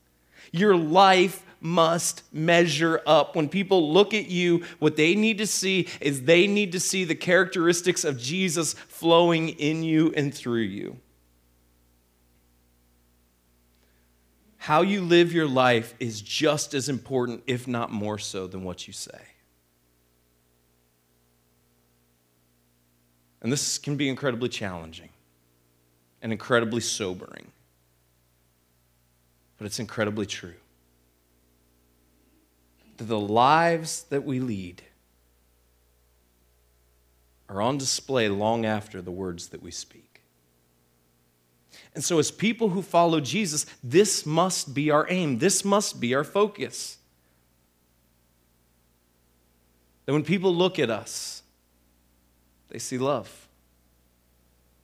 Your 0.51 0.75
life 0.75 1.45
must 1.63 2.23
measure 2.33 3.01
up. 3.07 3.37
When 3.37 3.49
people 3.49 3.93
look 3.93 4.13
at 4.13 4.27
you, 4.27 4.65
what 4.79 4.97
they 4.97 5.15
need 5.15 5.39
to 5.39 5.47
see 5.47 5.89
is 6.01 6.23
they 6.23 6.47
need 6.47 6.73
to 6.73 6.81
see 6.81 7.05
the 7.05 7.15
characteristics 7.15 8.05
of 8.05 8.19
Jesus 8.19 8.75
flowing 8.75 9.51
in 9.51 9.83
you 9.83 10.13
and 10.17 10.35
through 10.35 10.63
you. 10.63 10.99
How 14.59 14.83
you 14.83 15.01
live 15.01 15.33
your 15.33 15.49
life 15.49 15.95
is 15.99 16.21
just 16.21 16.75
as 16.75 16.89
important, 16.89 17.43
if 17.47 17.67
not 17.67 17.91
more 17.91 18.19
so, 18.19 18.47
than 18.47 18.63
what 18.63 18.87
you 18.87 18.93
say. 18.93 19.21
And 23.41 23.53
this 23.53 23.79
can 23.79 23.97
be 23.97 24.09
incredibly 24.09 24.49
challenging 24.49 25.09
and 26.23 26.31
incredibly 26.31 26.81
sobering, 26.81 27.51
but 29.59 29.67
it's 29.67 29.81
incredibly 29.81 30.27
true 30.27 30.55
the 33.09 33.19
lives 33.19 34.05
that 34.11 34.25
we 34.25 34.41
lead 34.41 34.83
are 37.49 37.61
on 37.61 37.79
display 37.79 38.29
long 38.29 38.65
after 38.65 39.03
the 39.03 39.11
words 39.11 39.49
that 39.49 39.63
we 39.63 39.71
speak. 39.71 40.23
And 41.95 42.03
so, 42.03 42.19
as 42.19 42.31
people 42.31 42.71
who 42.71 42.81
follow 42.81 43.21
Jesus, 43.21 43.67
this 43.85 44.25
must 44.25 44.75
be 44.75 44.91
our 44.91 45.07
aim, 45.11 45.39
this 45.39 45.65
must 45.65 46.01
be 46.01 46.15
our 46.15 46.25
focus. 46.25 46.97
That 50.07 50.13
when 50.13 50.25
people 50.25 50.55
look 50.55 50.79
at 50.79 50.91
us, 50.91 51.43
they 52.71 52.79
see 52.79 52.99
love. 52.99 53.49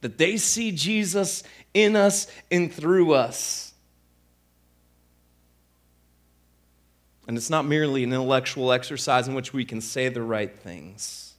That 0.03 0.19
they 0.19 0.37
see 0.37 0.71
Jesus 0.71 1.43
in 1.75 1.97
us 1.97 2.29
and 2.51 2.73
through 2.73 3.15
us. 3.15 3.68
And 7.29 7.37
it's 7.37 7.51
not 7.51 7.67
merely 7.67 8.03
an 8.05 8.13
intellectual 8.13 8.73
exercise 8.73 9.29
in 9.29 9.35
which 9.35 9.53
we 9.53 9.67
can 9.67 9.83
say 9.83 10.09
the 10.09 10.23
right 10.23 10.53
things, 10.53 11.35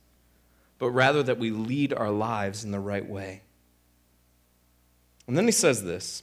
but 0.78 0.92
rather 0.92 1.24
that 1.24 1.40
we 1.40 1.50
lead 1.50 1.94
our 1.94 2.12
lives 2.12 2.64
in 2.64 2.70
the 2.70 2.80
right 2.80 3.10
way. 3.10 3.42
And 5.28 5.36
then 5.36 5.46
he 5.46 5.52
says 5.52 5.84
this 5.84 6.22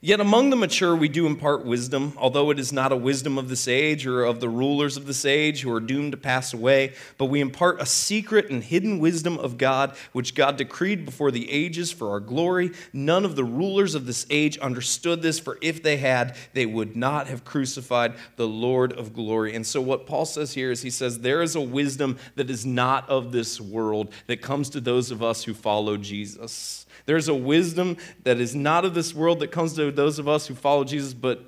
Yet 0.00 0.20
among 0.20 0.50
the 0.50 0.56
mature, 0.56 0.94
we 0.94 1.08
do 1.08 1.26
impart 1.26 1.64
wisdom, 1.64 2.12
although 2.16 2.50
it 2.50 2.60
is 2.60 2.72
not 2.72 2.92
a 2.92 2.96
wisdom 2.96 3.36
of 3.36 3.48
this 3.48 3.66
age 3.66 4.06
or 4.06 4.22
of 4.22 4.38
the 4.38 4.48
rulers 4.48 4.96
of 4.96 5.06
this 5.06 5.24
age 5.24 5.62
who 5.62 5.72
are 5.72 5.80
doomed 5.80 6.12
to 6.12 6.18
pass 6.18 6.54
away, 6.54 6.92
but 7.16 7.24
we 7.26 7.40
impart 7.40 7.80
a 7.80 7.86
secret 7.86 8.48
and 8.48 8.62
hidden 8.62 9.00
wisdom 9.00 9.38
of 9.38 9.58
God, 9.58 9.96
which 10.12 10.36
God 10.36 10.56
decreed 10.56 11.04
before 11.04 11.32
the 11.32 11.50
ages 11.50 11.90
for 11.90 12.10
our 12.10 12.20
glory. 12.20 12.70
None 12.92 13.24
of 13.24 13.34
the 13.34 13.42
rulers 13.42 13.96
of 13.96 14.06
this 14.06 14.24
age 14.30 14.56
understood 14.58 15.20
this, 15.20 15.40
for 15.40 15.58
if 15.60 15.82
they 15.82 15.96
had, 15.96 16.36
they 16.52 16.66
would 16.66 16.94
not 16.94 17.26
have 17.26 17.44
crucified 17.44 18.14
the 18.36 18.46
Lord 18.46 18.92
of 18.92 19.12
glory. 19.12 19.56
And 19.56 19.66
so, 19.66 19.80
what 19.80 20.06
Paul 20.06 20.26
says 20.26 20.54
here 20.54 20.70
is 20.70 20.82
he 20.82 20.90
says, 20.90 21.18
There 21.18 21.42
is 21.42 21.56
a 21.56 21.60
wisdom 21.60 22.18
that 22.36 22.50
is 22.50 22.64
not 22.64 23.08
of 23.08 23.32
this 23.32 23.60
world 23.60 24.12
that 24.28 24.42
comes 24.42 24.70
to 24.70 24.80
those 24.80 25.10
of 25.10 25.24
us 25.24 25.42
who 25.42 25.54
follow 25.54 25.96
Jesus. 25.96 26.86
There's 27.08 27.28
a 27.28 27.34
wisdom 27.34 27.96
that 28.24 28.38
is 28.38 28.54
not 28.54 28.84
of 28.84 28.92
this 28.92 29.14
world 29.14 29.40
that 29.40 29.50
comes 29.50 29.72
to 29.76 29.90
those 29.90 30.18
of 30.18 30.28
us 30.28 30.46
who 30.46 30.54
follow 30.54 30.84
Jesus, 30.84 31.14
but 31.14 31.42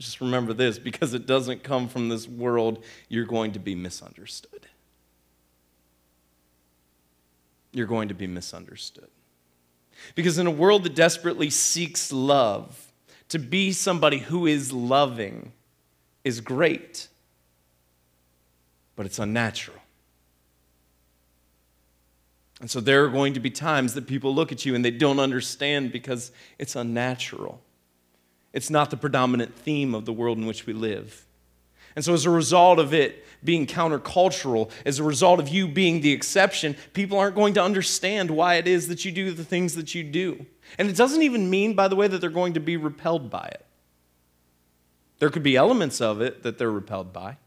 just 0.00 0.20
remember 0.20 0.52
this 0.52 0.80
because 0.80 1.14
it 1.14 1.26
doesn't 1.26 1.62
come 1.62 1.86
from 1.86 2.08
this 2.08 2.26
world, 2.26 2.82
you're 3.08 3.24
going 3.24 3.52
to 3.52 3.60
be 3.60 3.76
misunderstood. 3.76 4.66
You're 7.70 7.86
going 7.86 8.08
to 8.08 8.14
be 8.14 8.26
misunderstood. 8.26 9.06
Because 10.16 10.38
in 10.38 10.48
a 10.48 10.50
world 10.50 10.82
that 10.82 10.96
desperately 10.96 11.50
seeks 11.50 12.12
love, 12.12 12.90
to 13.28 13.38
be 13.38 13.70
somebody 13.70 14.18
who 14.18 14.44
is 14.44 14.72
loving 14.72 15.52
is 16.24 16.40
great, 16.40 17.06
but 18.96 19.06
it's 19.06 19.20
unnatural. 19.20 19.78
And 22.60 22.70
so 22.70 22.80
there 22.80 23.04
are 23.04 23.08
going 23.08 23.34
to 23.34 23.40
be 23.40 23.50
times 23.50 23.94
that 23.94 24.06
people 24.06 24.34
look 24.34 24.50
at 24.50 24.64
you 24.64 24.74
and 24.74 24.84
they 24.84 24.90
don't 24.90 25.20
understand 25.20 25.92
because 25.92 26.32
it's 26.58 26.74
unnatural. 26.74 27.60
It's 28.52 28.70
not 28.70 28.90
the 28.90 28.96
predominant 28.96 29.54
theme 29.54 29.94
of 29.94 30.06
the 30.06 30.12
world 30.12 30.38
in 30.38 30.46
which 30.46 30.64
we 30.64 30.72
live. 30.72 31.26
And 31.94 32.04
so, 32.04 32.12
as 32.12 32.26
a 32.26 32.30
result 32.30 32.78
of 32.78 32.92
it 32.92 33.24
being 33.42 33.66
countercultural, 33.66 34.70
as 34.84 34.98
a 34.98 35.02
result 35.02 35.40
of 35.40 35.48
you 35.48 35.66
being 35.66 36.02
the 36.02 36.12
exception, 36.12 36.76
people 36.92 37.18
aren't 37.18 37.34
going 37.34 37.54
to 37.54 37.62
understand 37.62 38.30
why 38.30 38.54
it 38.54 38.68
is 38.68 38.88
that 38.88 39.04
you 39.04 39.12
do 39.12 39.32
the 39.32 39.44
things 39.44 39.74
that 39.76 39.94
you 39.94 40.04
do. 40.04 40.44
And 40.78 40.90
it 40.90 40.96
doesn't 40.96 41.22
even 41.22 41.48
mean, 41.48 41.74
by 41.74 41.88
the 41.88 41.96
way, 41.96 42.06
that 42.06 42.20
they're 42.20 42.28
going 42.28 42.54
to 42.54 42.60
be 42.60 42.76
repelled 42.76 43.30
by 43.30 43.46
it. 43.46 43.64
There 45.18 45.30
could 45.30 45.42
be 45.42 45.56
elements 45.56 46.00
of 46.02 46.20
it 46.20 46.42
that 46.42 46.58
they're 46.58 46.70
repelled 46.70 47.12
by, 47.12 47.38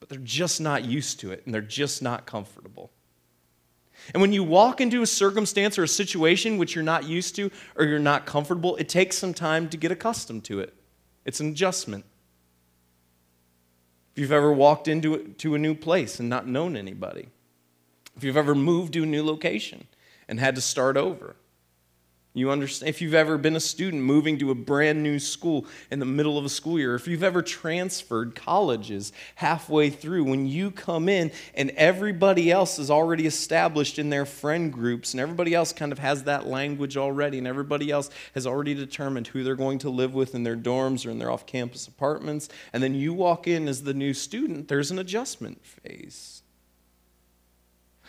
but 0.00 0.08
they're 0.08 0.18
just 0.18 0.58
not 0.60 0.84
used 0.84 1.20
to 1.20 1.32
it 1.32 1.42
and 1.44 1.54
they're 1.54 1.60
just 1.60 2.00
not 2.00 2.24
comfortable. 2.24 2.90
And 4.14 4.20
when 4.20 4.32
you 4.32 4.44
walk 4.44 4.80
into 4.80 5.02
a 5.02 5.06
circumstance 5.06 5.78
or 5.78 5.82
a 5.82 5.88
situation 5.88 6.58
which 6.58 6.74
you're 6.74 6.84
not 6.84 7.04
used 7.04 7.34
to 7.36 7.50
or 7.74 7.84
you're 7.84 7.98
not 7.98 8.26
comfortable, 8.26 8.76
it 8.76 8.88
takes 8.88 9.18
some 9.18 9.34
time 9.34 9.68
to 9.70 9.76
get 9.76 9.90
accustomed 9.90 10.44
to 10.44 10.60
it. 10.60 10.74
It's 11.24 11.40
an 11.40 11.48
adjustment. 11.50 12.04
If 14.14 14.20
you've 14.20 14.32
ever 14.32 14.52
walked 14.52 14.88
into 14.88 15.28
to 15.38 15.54
a 15.54 15.58
new 15.58 15.74
place 15.74 16.20
and 16.20 16.28
not 16.28 16.46
known 16.46 16.76
anybody, 16.76 17.28
if 18.16 18.24
you've 18.24 18.36
ever 18.36 18.54
moved 18.54 18.94
to 18.94 19.02
a 19.02 19.06
new 19.06 19.24
location 19.24 19.88
and 20.28 20.40
had 20.40 20.54
to 20.54 20.60
start 20.60 20.96
over, 20.96 21.36
you 22.38 22.50
understand 22.50 22.88
if 22.88 23.00
you've 23.00 23.14
ever 23.14 23.38
been 23.38 23.56
a 23.56 23.60
student 23.60 24.02
moving 24.02 24.38
to 24.38 24.50
a 24.50 24.54
brand 24.54 25.02
new 25.02 25.18
school 25.18 25.66
in 25.90 25.98
the 25.98 26.06
middle 26.06 26.36
of 26.36 26.44
a 26.44 26.48
school 26.48 26.78
year, 26.78 26.94
if 26.94 27.08
you've 27.08 27.22
ever 27.22 27.42
transferred 27.42 28.34
colleges 28.34 29.12
halfway 29.36 29.90
through, 29.90 30.24
when 30.24 30.46
you 30.46 30.70
come 30.70 31.08
in 31.08 31.32
and 31.54 31.70
everybody 31.70 32.50
else 32.50 32.78
is 32.78 32.90
already 32.90 33.26
established 33.26 33.98
in 33.98 34.10
their 34.10 34.26
friend 34.26 34.72
groups 34.72 35.14
and 35.14 35.20
everybody 35.20 35.54
else 35.54 35.72
kind 35.72 35.92
of 35.92 35.98
has 35.98 36.24
that 36.24 36.46
language 36.46 36.96
already 36.96 37.38
and 37.38 37.46
everybody 37.46 37.90
else 37.90 38.10
has 38.34 38.46
already 38.46 38.74
determined 38.74 39.26
who 39.28 39.42
they're 39.42 39.56
going 39.56 39.78
to 39.78 39.90
live 39.90 40.14
with 40.14 40.34
in 40.34 40.42
their 40.42 40.56
dorms 40.56 41.06
or 41.06 41.10
in 41.10 41.18
their 41.18 41.30
off 41.30 41.46
campus 41.46 41.86
apartments, 41.86 42.48
and 42.72 42.82
then 42.82 42.94
you 42.94 43.14
walk 43.14 43.46
in 43.46 43.68
as 43.68 43.82
the 43.82 43.94
new 43.94 44.12
student, 44.12 44.68
there's 44.68 44.90
an 44.90 44.98
adjustment 44.98 45.64
phase. 45.64 46.42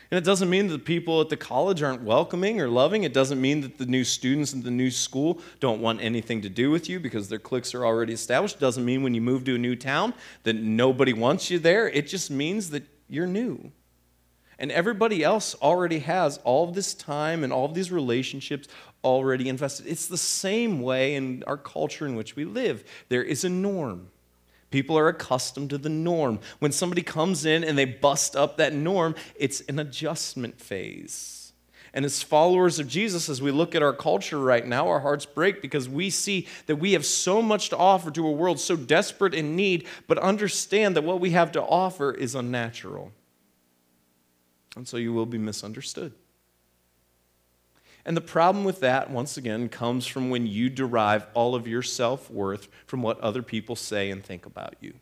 And 0.10 0.18
it 0.18 0.24
doesn't 0.24 0.50
mean 0.50 0.68
that 0.68 0.74
the 0.74 0.80
people 0.80 1.20
at 1.20 1.30
the 1.30 1.36
college 1.36 1.84
aren't 1.84 2.04
welcoming 2.04 2.62
or 2.62 2.70
loving. 2.70 3.04
It 3.04 3.14
doesn't 3.14 3.42
mean 3.42 3.62
that 3.62 3.78
the 3.78 3.86
new 3.86 4.06
students 4.06 4.54
in 4.54 4.64
the 4.64 4.72
new 4.72 4.90
school 4.90 5.42
don't 5.60 5.82
want 5.82 6.02
anything 6.02 6.42
to 6.44 6.50
do 6.50 6.72
with 6.72 6.88
you 6.88 7.00
because 7.00 7.28
their 7.28 7.40
cliques 7.40 7.76
are 7.76 7.86
already 7.86 8.14
established. 8.14 8.56
It 8.56 8.62
doesn't 8.62 8.86
mean 8.86 9.04
when 9.04 9.14
you 9.14 9.22
move 9.22 9.44
to 9.46 9.56
a 9.56 9.58
new 9.58 9.76
town 9.76 10.14
that 10.44 10.56
nobody 10.56 11.12
wants 11.12 11.52
you 11.52 11.60
there. 11.60 11.90
It 11.90 12.08
just 12.08 12.32
means 12.32 12.70
that 12.70 12.84
you're 13.10 13.28
new. 13.28 13.72
And 14.60 14.72
everybody 14.72 15.24
else 15.24 15.56
already 15.56 16.00
has 16.00 16.38
all 16.40 16.72
this 16.72 16.94
time 16.94 17.44
and 17.44 17.54
all 17.54 17.66
of 17.66 17.74
these 17.74 17.92
relationships 17.92 18.68
already 19.04 19.50
invested. 19.50 19.88
It's 19.88 20.08
the 20.08 20.18
same 20.18 20.82
way 20.82 21.16
in 21.16 21.44
our 21.46 21.58
culture 21.58 22.08
in 22.08 22.16
which 22.16 22.36
we 22.36 22.46
live. 22.46 22.84
There 23.10 23.24
is 23.24 23.44
a 23.44 23.50
norm. 23.50 24.10
People 24.70 24.98
are 24.98 25.08
accustomed 25.08 25.70
to 25.70 25.78
the 25.78 25.90
norm. 25.90 26.40
When 26.60 26.72
somebody 26.72 27.02
comes 27.02 27.46
in 27.46 27.64
and 27.64 27.78
they 27.78 27.86
bust 27.86 28.36
up 28.36 28.58
that 28.58 28.74
norm, 28.74 29.16
it's 29.36 29.62
an 29.62 29.80
adjustment 29.80 30.60
phase. 30.60 31.54
And 31.94 32.06
as 32.06 32.22
followers 32.22 32.78
of 32.78 32.88
Jesus, 32.88 33.30
as 33.30 33.42
we 33.42 33.50
look 33.50 33.74
at 33.74 33.82
our 33.82 33.94
culture 33.94 34.40
right 34.40 34.66
now, 34.66 34.88
our 34.88 35.00
hearts 35.00 35.26
break 35.26 35.62
because 35.62 35.88
we 35.88 36.10
see 36.10 36.48
that 36.66 36.76
we 36.76 36.94
have 36.94 37.06
so 37.06 37.42
much 37.42 37.70
to 37.70 37.78
offer 37.78 38.12
to 38.12 38.28
a 38.28 38.32
world 38.32 38.60
so 38.60 38.76
desperate 38.76 39.34
in 39.34 39.56
need, 39.56 39.88
but 40.06 40.18
understand 40.20 40.96
that 40.96 41.04
what 41.04 41.20
we 41.20 41.32
have 41.32 41.52
to 41.54 41.64
offer 41.64 42.12
is 42.12 42.36
unnatural. 42.36 43.14
And 44.76 44.88
so 44.88 44.98
you 44.98 45.14
will 45.14 45.26
be 45.26 45.38
misunderstood. 45.40 46.14
And 48.08 48.16
the 48.16 48.22
problem 48.22 48.64
with 48.64 48.80
that, 48.80 49.12
once 49.12 49.36
again, 49.36 49.68
comes 49.68 50.08
from 50.08 50.30
when 50.30 50.48
you 50.48 50.70
derive 50.70 51.28
all 51.34 51.56
of 51.56 51.68
your 51.68 51.82
self 51.84 52.32
worth 52.32 52.70
from 52.86 53.02
what 53.02 53.20
other 53.20 53.44
people 53.44 53.76
say 53.76 54.10
and 54.10 54.24
think 54.24 54.46
about 54.46 54.76
you. 54.80 54.94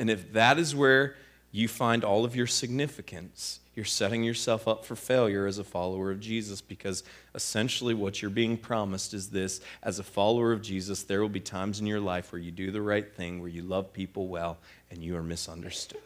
And 0.00 0.10
if 0.10 0.32
that 0.32 0.58
is 0.58 0.74
where 0.74 1.14
you 1.52 1.68
find 1.68 2.02
all 2.02 2.24
of 2.24 2.34
your 2.34 2.48
significance, 2.48 3.60
you're 3.76 3.84
setting 3.84 4.24
yourself 4.24 4.66
up 4.66 4.84
for 4.84 4.96
failure 4.96 5.46
as 5.46 5.58
a 5.58 5.64
follower 5.64 6.10
of 6.10 6.18
Jesus 6.18 6.60
because 6.60 7.04
essentially 7.32 7.94
what 7.94 8.20
you're 8.20 8.28
being 8.28 8.56
promised 8.56 9.14
is 9.14 9.30
this 9.30 9.60
as 9.84 10.00
a 10.00 10.04
follower 10.04 10.50
of 10.50 10.62
Jesus, 10.62 11.04
there 11.04 11.20
will 11.20 11.28
be 11.28 11.38
times 11.38 11.78
in 11.78 11.86
your 11.86 12.00
life 12.00 12.32
where 12.32 12.42
you 12.42 12.50
do 12.50 12.72
the 12.72 12.82
right 12.82 13.14
thing, 13.14 13.38
where 13.38 13.48
you 13.48 13.62
love 13.62 13.92
people 13.92 14.26
well, 14.26 14.58
and 14.90 15.00
you 15.00 15.16
are 15.16 15.22
misunderstood. 15.22 16.00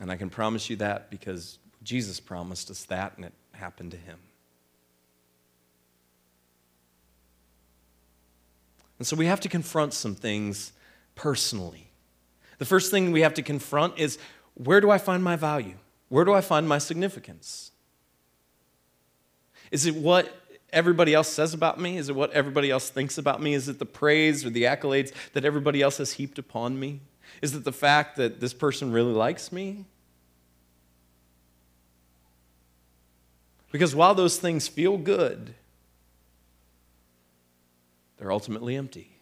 And 0.00 0.10
I 0.10 0.16
can 0.16 0.30
promise 0.30 0.70
you 0.70 0.76
that 0.76 1.10
because 1.10 1.58
Jesus 1.82 2.20
promised 2.20 2.70
us 2.70 2.84
that, 2.84 3.16
and 3.16 3.24
it 3.24 3.32
happened 3.52 3.90
to 3.92 3.96
him. 3.96 4.18
And 8.98 9.06
so 9.06 9.16
we 9.16 9.26
have 9.26 9.40
to 9.40 9.48
confront 9.48 9.94
some 9.94 10.14
things 10.14 10.72
personally. 11.14 11.90
The 12.58 12.66
first 12.66 12.90
thing 12.90 13.12
we 13.12 13.22
have 13.22 13.34
to 13.34 13.42
confront 13.42 13.98
is 13.98 14.18
where 14.54 14.80
do 14.82 14.90
I 14.90 14.98
find 14.98 15.24
my 15.24 15.36
value? 15.36 15.76
Where 16.10 16.26
do 16.26 16.34
I 16.34 16.42
find 16.42 16.68
my 16.68 16.76
significance? 16.76 17.70
Is 19.70 19.86
it 19.86 19.94
what 19.94 20.34
everybody 20.72 21.14
else 21.14 21.28
says 21.28 21.54
about 21.54 21.80
me? 21.80 21.96
Is 21.96 22.10
it 22.10 22.14
what 22.14 22.30
everybody 22.32 22.70
else 22.70 22.90
thinks 22.90 23.16
about 23.16 23.40
me? 23.40 23.54
Is 23.54 23.68
it 23.68 23.78
the 23.78 23.86
praise 23.86 24.44
or 24.44 24.50
the 24.50 24.64
accolades 24.64 25.12
that 25.32 25.46
everybody 25.46 25.80
else 25.80 25.96
has 25.96 26.12
heaped 26.12 26.38
upon 26.38 26.78
me? 26.78 27.00
Is 27.40 27.54
it 27.54 27.64
the 27.64 27.72
fact 27.72 28.16
that 28.16 28.40
this 28.40 28.52
person 28.52 28.92
really 28.92 29.14
likes 29.14 29.50
me? 29.50 29.86
Because 33.70 33.94
while 33.94 34.14
those 34.14 34.38
things 34.38 34.66
feel 34.68 34.96
good, 34.96 35.54
they're 38.18 38.32
ultimately 38.32 38.76
empty. 38.76 39.16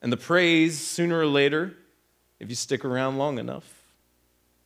And 0.00 0.12
the 0.12 0.16
praise, 0.16 0.78
sooner 0.78 1.18
or 1.18 1.26
later, 1.26 1.74
if 2.40 2.48
you 2.48 2.56
stick 2.56 2.84
around 2.84 3.18
long 3.18 3.38
enough, 3.38 3.70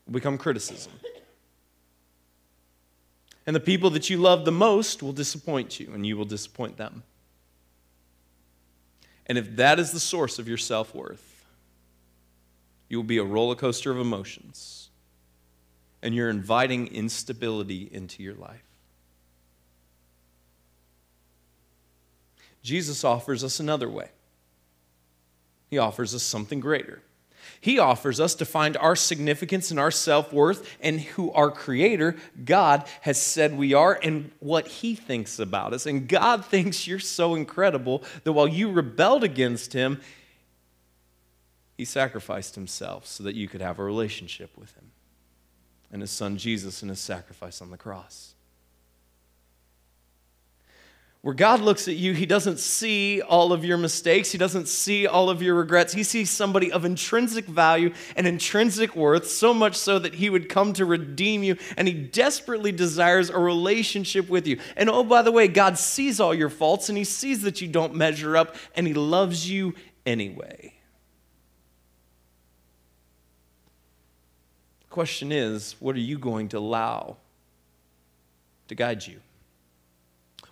will 0.06 0.14
become 0.14 0.38
criticism. 0.38 0.92
And 3.46 3.54
the 3.54 3.60
people 3.60 3.90
that 3.90 4.08
you 4.08 4.16
love 4.16 4.44
the 4.44 4.52
most 4.52 5.02
will 5.02 5.12
disappoint 5.12 5.78
you, 5.78 5.92
and 5.92 6.06
you 6.06 6.16
will 6.16 6.24
disappoint 6.24 6.78
them. 6.78 7.02
And 9.26 9.36
if 9.36 9.56
that 9.56 9.78
is 9.78 9.92
the 9.92 10.00
source 10.00 10.38
of 10.38 10.48
your 10.48 10.56
self 10.56 10.94
worth, 10.94 11.44
you 12.88 12.96
will 12.96 13.04
be 13.04 13.18
a 13.18 13.24
roller 13.24 13.56
coaster 13.56 13.90
of 13.90 13.98
emotions 13.98 14.85
and 16.06 16.14
you're 16.14 16.30
inviting 16.30 16.86
instability 16.86 17.88
into 17.90 18.22
your 18.22 18.36
life. 18.36 18.62
Jesus 22.62 23.02
offers 23.02 23.42
us 23.42 23.58
another 23.58 23.88
way. 23.90 24.10
He 25.68 25.78
offers 25.78 26.14
us 26.14 26.22
something 26.22 26.60
greater. 26.60 27.02
He 27.60 27.80
offers 27.80 28.20
us 28.20 28.36
to 28.36 28.44
find 28.44 28.76
our 28.76 28.94
significance 28.94 29.72
and 29.72 29.80
our 29.80 29.90
self 29.90 30.32
worth 30.32 30.76
and 30.80 31.00
who 31.00 31.32
our 31.32 31.50
Creator, 31.50 32.14
God, 32.44 32.86
has 33.00 33.20
said 33.20 33.56
we 33.56 33.74
are 33.74 33.98
and 34.00 34.30
what 34.38 34.68
He 34.68 34.94
thinks 34.94 35.40
about 35.40 35.72
us. 35.72 35.86
And 35.86 36.06
God 36.06 36.44
thinks 36.44 36.86
you're 36.86 37.00
so 37.00 37.34
incredible 37.34 38.04
that 38.22 38.32
while 38.32 38.46
you 38.46 38.70
rebelled 38.70 39.24
against 39.24 39.72
Him, 39.72 40.00
He 41.76 41.84
sacrificed 41.84 42.54
Himself 42.54 43.08
so 43.08 43.24
that 43.24 43.34
you 43.34 43.48
could 43.48 43.60
have 43.60 43.80
a 43.80 43.84
relationship 43.84 44.56
with 44.56 44.72
Him. 44.76 44.92
And 45.92 46.02
his 46.02 46.10
son 46.10 46.36
Jesus 46.36 46.82
and 46.82 46.90
his 46.90 47.00
sacrifice 47.00 47.62
on 47.62 47.70
the 47.70 47.76
cross. 47.76 48.36
Where 51.26 51.34
God 51.34 51.60
looks 51.60 51.88
at 51.88 51.96
you, 51.96 52.12
He 52.12 52.24
doesn't 52.24 52.60
see 52.60 53.20
all 53.20 53.52
of 53.52 53.64
your 53.64 53.78
mistakes. 53.78 54.30
He 54.30 54.38
doesn't 54.38 54.68
see 54.68 55.08
all 55.08 55.28
of 55.28 55.42
your 55.42 55.56
regrets. 55.56 55.92
He 55.92 56.04
sees 56.04 56.30
somebody 56.30 56.70
of 56.70 56.84
intrinsic 56.84 57.46
value 57.46 57.92
and 58.14 58.28
intrinsic 58.28 58.94
worth, 58.94 59.26
so 59.26 59.52
much 59.52 59.74
so 59.74 59.98
that 59.98 60.14
He 60.14 60.30
would 60.30 60.48
come 60.48 60.72
to 60.74 60.84
redeem 60.84 61.42
you, 61.42 61.56
and 61.76 61.88
He 61.88 61.94
desperately 61.94 62.70
desires 62.70 63.28
a 63.28 63.40
relationship 63.40 64.28
with 64.28 64.46
you. 64.46 64.60
And 64.76 64.88
oh, 64.88 65.02
by 65.02 65.22
the 65.22 65.32
way, 65.32 65.48
God 65.48 65.78
sees 65.78 66.20
all 66.20 66.32
your 66.32 66.48
faults, 66.48 66.90
and 66.90 66.96
He 66.96 67.02
sees 67.02 67.42
that 67.42 67.60
you 67.60 67.66
don't 67.66 67.96
measure 67.96 68.36
up, 68.36 68.54
and 68.76 68.86
He 68.86 68.94
loves 68.94 69.50
you 69.50 69.74
anyway. 70.06 70.75
Question 74.96 75.30
is 75.30 75.76
what 75.78 75.94
are 75.94 75.98
you 75.98 76.18
going 76.18 76.48
to 76.48 76.56
allow 76.56 77.18
to 78.66 78.74
guide 78.74 79.06
you? 79.06 79.20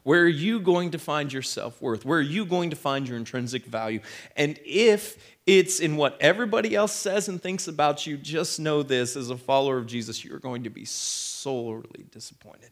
Where 0.03 0.21
are 0.21 0.29
you 0.29 0.61
going 0.61 0.91
to 0.91 0.99
find 0.99 1.33
your 1.33 1.41
self 1.41 1.81
worth? 1.81 2.05
Where 2.05 2.19
are 2.19 2.31
you 2.37 2.45
going 2.45 2.69
to 2.69 2.77
find 2.77 3.09
your 3.09 3.17
intrinsic 3.17 3.65
value? 3.65 4.01
And 4.37 4.61
if 4.67 5.17
it's 5.47 5.81
in 5.81 5.97
what 5.97 6.19
everybody 6.21 6.75
else 6.75 6.93
says 6.93 7.27
and 7.27 7.43
thinks 7.43 7.69
about 7.69 8.07
you, 8.07 8.19
just 8.19 8.61
know 8.61 8.83
this 8.83 9.17
as 9.17 9.31
a 9.31 9.39
follower 9.39 9.79
of 9.79 9.87
Jesus, 9.87 10.23
you're 10.23 10.39
going 10.39 10.65
to 10.65 10.71
be 10.71 10.85
sorely 10.85 12.05
disappointed 12.11 12.69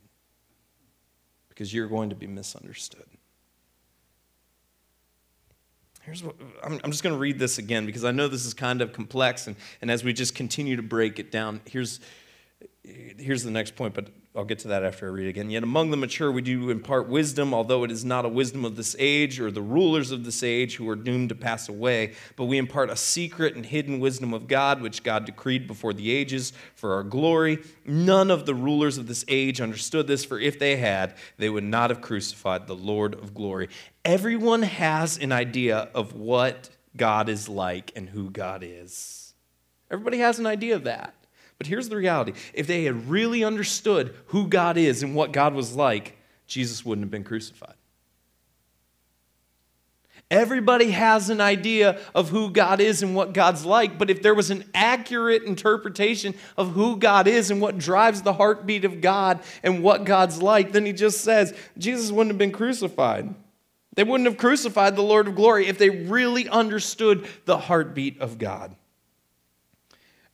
because 1.49 1.73
you're 1.73 1.88
going 1.88 2.11
to 2.11 2.17
be 2.17 2.26
misunderstood. 2.26 3.07
Here's 6.12 6.23
what 6.23 6.37
I'm, 6.62 6.78
I'm 6.85 6.90
just 6.90 7.02
going 7.02 7.14
to 7.14 7.19
read 7.19 7.38
this 7.38 7.57
again 7.57 7.87
because 7.87 8.04
I 8.04 8.11
know 8.11 8.28
this 8.28 8.45
is 8.45 8.52
kind 8.52 8.83
of 8.83 8.92
complex, 8.92 9.47
and, 9.47 9.57
and 9.81 9.90
as 9.90 10.04
we 10.04 10.12
just 10.12 10.35
continue 10.35 10.76
to 10.76 10.83
break 10.83 11.19
it 11.19 11.33
down, 11.33 11.62
here's, 11.64 12.00
here's 12.85 13.45
the 13.45 13.51
next 13.51 13.77
point, 13.77 13.95
but 13.95 14.09
I'll 14.35 14.45
get 14.45 14.59
to 14.61 14.69
that 14.69 14.83
after 14.83 15.07
I 15.07 15.11
read 15.11 15.29
again. 15.29 15.51
Yet 15.51 15.62
among 15.62 15.91
the 15.91 15.97
mature 15.97 16.33
we 16.33 16.43
do 16.43 16.71
impart 16.71 17.09
wisdom, 17.09 17.55
although 17.55 17.85
it 17.85 17.91
is 17.91 18.05
not 18.05 18.25
a 18.25 18.29
wisdom 18.29 18.65
of 18.65 18.77
this 18.77 18.97
age 18.99 19.39
or 19.39 19.51
the 19.51 19.62
rulers 19.62 20.11
of 20.11 20.25
this 20.25 20.43
age 20.43 20.77
who 20.77 20.89
are 20.89 20.97
doomed 20.97 21.29
to 21.29 21.35
pass 21.35 21.69
away, 21.69 22.15
but 22.37 22.47
we 22.47 22.59
impart 22.59 22.91
a 22.91 22.97
secret 22.97 23.55
and 23.55 23.67
hidden 23.67 24.01
wisdom 24.01 24.35
of 24.35 24.49
God, 24.49 24.81
which 24.81 25.03
God 25.03 25.27
decreed 25.27 25.69
before 25.69 25.93
the 25.93 26.11
ages 26.11 26.53
for 26.75 26.95
our 26.95 27.05
glory. 27.05 27.59
None 27.85 28.31
of 28.31 28.47
the 28.47 28.55
rulers 28.55 28.99
of 28.99 29.07
this 29.07 29.25
age 29.29 29.61
understood 29.61 30.07
this, 30.09 30.25
for 30.25 30.41
if 30.41 30.59
they 30.59 30.77
had, 30.77 31.15
they 31.37 31.51
would 31.51 31.65
not 31.65 31.91
have 31.91 32.01
crucified 32.01 32.67
the 32.67 32.75
Lord 32.75 33.15
of 33.15 33.35
glory. 33.35 33.69
Everyone 34.05 34.62
has 34.62 35.19
an 35.19 35.31
idea 35.31 35.89
of 35.95 36.15
what 36.15 36.71
God 36.97 37.29
is 37.29 37.49
like 37.49 37.93
and 37.95 38.09
who 38.09 38.31
God 38.31 38.65
is. 38.65 39.35
Everybody 39.91 40.19
has 40.19 40.39
an 40.39 40.47
idea 40.47 40.75
of 40.75 40.85
that. 40.85 41.15
But 41.62 41.69
here's 41.69 41.88
the 41.88 41.97
reality 41.97 42.33
if 42.54 42.66
they 42.66 42.83
had 42.83 43.09
really 43.09 43.45
understood 43.45 44.16
who 44.26 44.49
God 44.49 44.76
is 44.76 45.04
and 45.04 45.14
what 45.14 45.31
God 45.31 45.54
was 45.54 45.76
like, 45.76 46.19
Jesus 46.49 46.85
wouldn't 46.85 47.04
have 47.04 47.11
been 47.12 47.23
crucified. 47.23 47.76
Everybody 50.28 50.90
has 50.90 51.31
an 51.31 51.40
idea 51.40 52.00
of 52.16 52.31
who 52.31 52.50
God 52.50 52.81
is 52.81 53.04
and 53.04 53.14
what 53.14 53.33
God's 53.33 53.64
like, 53.64 53.97
but 53.97 54.11
if 54.11 54.23
there 54.23 54.35
was 54.35 54.50
an 54.50 54.64
accurate 54.75 55.45
interpretation 55.45 56.35
of 56.57 56.73
who 56.73 56.97
God 56.97 57.28
is 57.28 57.52
and 57.52 57.61
what 57.61 57.78
drives 57.78 58.23
the 58.23 58.33
heartbeat 58.33 58.85
of 58.85 59.00
God 59.00 59.38
and 59.62 59.85
what 59.85 60.02
God's 60.02 60.42
like, 60.42 60.73
then 60.73 60.85
he 60.85 60.92
just 60.92 61.21
says 61.21 61.54
Jesus 61.78 62.11
wouldn't 62.11 62.33
have 62.33 62.38
been 62.38 62.50
crucified. 62.50 63.33
They 63.95 64.02
wouldn't 64.02 64.28
have 64.28 64.37
crucified 64.37 64.97
the 64.97 65.02
Lord 65.02 65.28
of 65.28 65.37
glory 65.37 65.69
if 65.69 65.78
they 65.78 65.90
really 65.90 66.49
understood 66.49 67.28
the 67.45 67.57
heartbeat 67.57 68.21
of 68.21 68.38
God. 68.38 68.75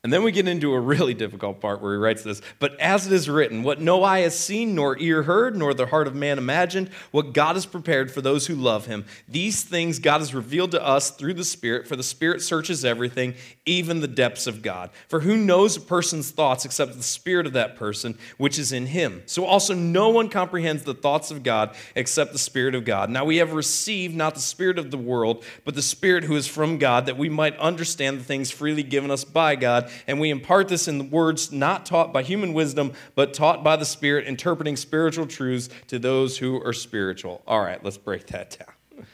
And 0.01 0.13
then 0.13 0.23
we 0.23 0.31
get 0.31 0.47
into 0.47 0.73
a 0.73 0.79
really 0.79 1.13
difficult 1.13 1.59
part 1.59 1.81
where 1.81 1.91
he 1.91 1.97
writes 1.97 2.23
this 2.23 2.41
But 2.59 2.79
as 2.79 3.05
it 3.05 3.11
is 3.11 3.29
written, 3.29 3.63
what 3.63 3.81
no 3.81 4.01
eye 4.01 4.21
has 4.21 4.39
seen, 4.39 4.73
nor 4.73 4.97
ear 4.97 5.23
heard, 5.23 5.57
nor 5.57 5.73
the 5.73 5.87
heart 5.87 6.07
of 6.07 6.15
man 6.15 6.37
imagined, 6.37 6.89
what 7.11 7.33
God 7.33 7.57
has 7.57 7.65
prepared 7.65 8.09
for 8.09 8.21
those 8.21 8.47
who 8.47 8.55
love 8.55 8.85
him, 8.85 9.03
these 9.27 9.61
things 9.61 9.99
God 9.99 10.19
has 10.19 10.33
revealed 10.33 10.71
to 10.71 10.81
us 10.81 11.11
through 11.11 11.33
the 11.33 11.43
Spirit, 11.43 11.85
for 11.85 11.97
the 11.97 12.03
Spirit 12.03 12.41
searches 12.41 12.85
everything, 12.85 13.33
even 13.65 13.99
the 13.99 14.07
depths 14.07 14.47
of 14.47 14.61
God. 14.61 14.89
For 15.09 15.19
who 15.19 15.35
knows 15.35 15.75
a 15.75 15.81
person's 15.81 16.31
thoughts 16.31 16.63
except 16.63 16.95
the 16.95 17.03
Spirit 17.03 17.45
of 17.45 17.51
that 17.53 17.75
person, 17.75 18.17
which 18.37 18.57
is 18.57 18.71
in 18.71 18.85
him? 18.85 19.21
So 19.25 19.43
also 19.43 19.73
no 19.73 20.07
one 20.07 20.29
comprehends 20.29 20.83
the 20.83 20.93
thoughts 20.93 21.29
of 21.29 21.43
God 21.43 21.75
except 21.93 22.31
the 22.31 22.39
Spirit 22.39 22.73
of 22.73 22.85
God. 22.85 23.09
Now 23.09 23.25
we 23.25 23.37
have 23.37 23.51
received 23.51 24.15
not 24.15 24.33
the 24.33 24.39
Spirit 24.39 24.79
of 24.79 24.91
the 24.91 24.97
world, 24.97 25.43
but 25.65 25.75
the 25.75 25.81
Spirit 25.81 26.23
who 26.23 26.37
is 26.37 26.47
from 26.47 26.77
God, 26.77 27.05
that 27.07 27.17
we 27.17 27.27
might 27.27 27.57
understand 27.57 28.17
the 28.17 28.23
things 28.23 28.49
freely 28.49 28.83
given 28.83 29.11
us 29.11 29.25
by 29.25 29.57
God 29.57 29.88
and 30.07 30.19
we 30.19 30.29
impart 30.29 30.67
this 30.67 30.87
in 30.87 31.09
words 31.09 31.51
not 31.51 31.85
taught 31.85 32.13
by 32.13 32.23
human 32.23 32.53
wisdom, 32.53 32.93
but 33.15 33.33
taught 33.33 33.63
by 33.63 33.75
the 33.75 33.85
Spirit, 33.85 34.27
interpreting 34.27 34.75
spiritual 34.75 35.25
truths 35.25 35.69
to 35.87 35.99
those 35.99 36.37
who 36.37 36.63
are 36.63 36.73
spiritual. 36.73 37.41
All 37.47 37.61
right, 37.61 37.83
let's 37.83 37.97
break 37.97 38.27
that 38.27 38.57
down. 38.57 39.05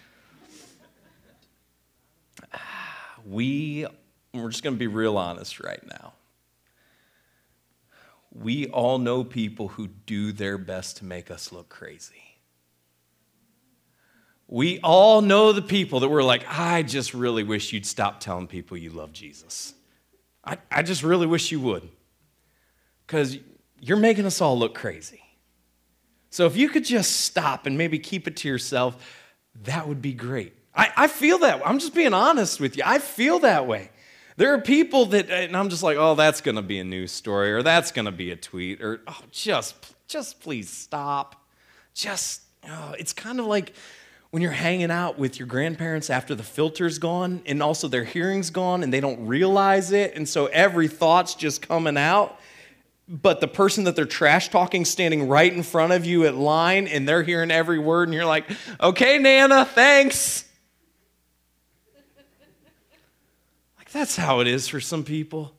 We, 3.27 3.87
we're 4.35 4.49
just 4.49 4.61
going 4.61 4.75
to 4.75 4.79
be 4.79 4.85
real 4.85 5.17
honest 5.17 5.59
right 5.59 5.83
now. 5.87 6.13
We 8.31 8.67
all 8.67 8.99
know 8.99 9.23
people 9.23 9.69
who 9.69 9.87
do 9.87 10.31
their 10.31 10.57
best 10.59 10.97
to 10.97 11.05
make 11.05 11.31
us 11.31 11.51
look 11.51 11.69
crazy. 11.69 12.25
We 14.47 14.79
all 14.81 15.21
know 15.21 15.53
the 15.53 15.61
people 15.61 16.01
that 16.01 16.09
were 16.09 16.23
like, 16.23 16.45
I 16.47 16.83
just 16.83 17.13
really 17.13 17.43
wish 17.43 17.73
you'd 17.73 17.85
stop 17.85 18.19
telling 18.19 18.47
people 18.47 18.77
you 18.77 18.91
love 18.91 19.13
Jesus. 19.13 19.73
I, 20.45 20.57
I 20.71 20.83
just 20.83 21.03
really 21.03 21.27
wish 21.27 21.51
you 21.51 21.59
would. 21.61 21.87
Because 23.05 23.37
you're 23.79 23.97
making 23.97 24.25
us 24.25 24.41
all 24.41 24.57
look 24.57 24.75
crazy. 24.75 25.21
So 26.29 26.45
if 26.45 26.57
you 26.57 26.69
could 26.69 26.85
just 26.85 27.21
stop 27.21 27.65
and 27.65 27.77
maybe 27.77 27.99
keep 27.99 28.27
it 28.27 28.35
to 28.37 28.47
yourself, 28.47 28.97
that 29.63 29.87
would 29.87 30.01
be 30.01 30.13
great. 30.13 30.53
I, 30.75 30.91
I 30.97 31.07
feel 31.07 31.37
that. 31.39 31.65
I'm 31.65 31.79
just 31.79 31.95
being 31.95 32.13
honest 32.13 32.59
with 32.59 32.75
you. 32.77 32.83
I 32.85 32.99
feel 32.99 33.39
that 33.39 33.67
way. 33.67 33.89
There 34.37 34.53
are 34.53 34.59
people 34.59 35.05
that, 35.07 35.29
and 35.29 35.55
I'm 35.55 35.69
just 35.69 35.81
like, 35.81 35.97
oh, 35.97 36.15
that's 36.15 36.41
going 36.41 36.55
to 36.55 36.61
be 36.61 36.79
a 36.79 36.83
news 36.83 37.13
story, 37.13 37.53
or 37.53 37.63
that's 37.63 37.91
going 37.91 38.05
to 38.05 38.11
be 38.11 38.31
a 38.31 38.35
tweet, 38.35 38.81
or 38.81 39.01
oh, 39.07 39.21
just, 39.31 39.75
just 40.07 40.41
please 40.41 40.69
stop. 40.69 41.45
Just, 41.93 42.41
oh, 42.67 42.95
it's 42.99 43.13
kind 43.13 43.39
of 43.39 43.45
like 43.45 43.73
when 44.35 44.41
you're 44.41 44.51
hanging 44.51 44.91
out 44.91 45.17
with 45.17 45.39
your 45.39 45.47
grandparents 45.47 46.09
after 46.09 46.35
the 46.35 46.43
filter's 46.43 46.99
gone 46.99 47.41
and 47.45 47.63
also 47.63 47.87
their 47.87 48.03
hearing's 48.03 48.49
gone 48.49 48.83
and 48.83 48.91
they 48.91 48.99
don't 48.99 49.27
realize 49.27 49.93
it. 49.93 50.13
And 50.13 50.27
so 50.27 50.47
every 50.47 50.89
thought's 50.89 51.35
just 51.35 51.65
coming 51.65 51.95
out. 51.95 52.37
But 53.07 53.39
the 53.39 53.47
person 53.47 53.85
that 53.85 53.95
they're 53.95 54.03
trash 54.03 54.49
talking 54.49 54.83
standing 54.83 55.29
right 55.29 55.53
in 55.53 55.63
front 55.63 55.93
of 55.93 56.03
you 56.03 56.25
at 56.25 56.35
line 56.35 56.85
and 56.85 57.07
they're 57.07 57.23
hearing 57.23 57.49
every 57.49 57.79
word 57.79 58.09
and 58.09 58.13
you're 58.13 58.25
like, 58.25 58.43
okay, 58.81 59.19
Nana, 59.19 59.63
thanks. 59.63 60.43
like 63.77 63.89
that's 63.93 64.17
how 64.17 64.41
it 64.41 64.47
is 64.47 64.67
for 64.67 64.81
some 64.81 65.05
people. 65.05 65.55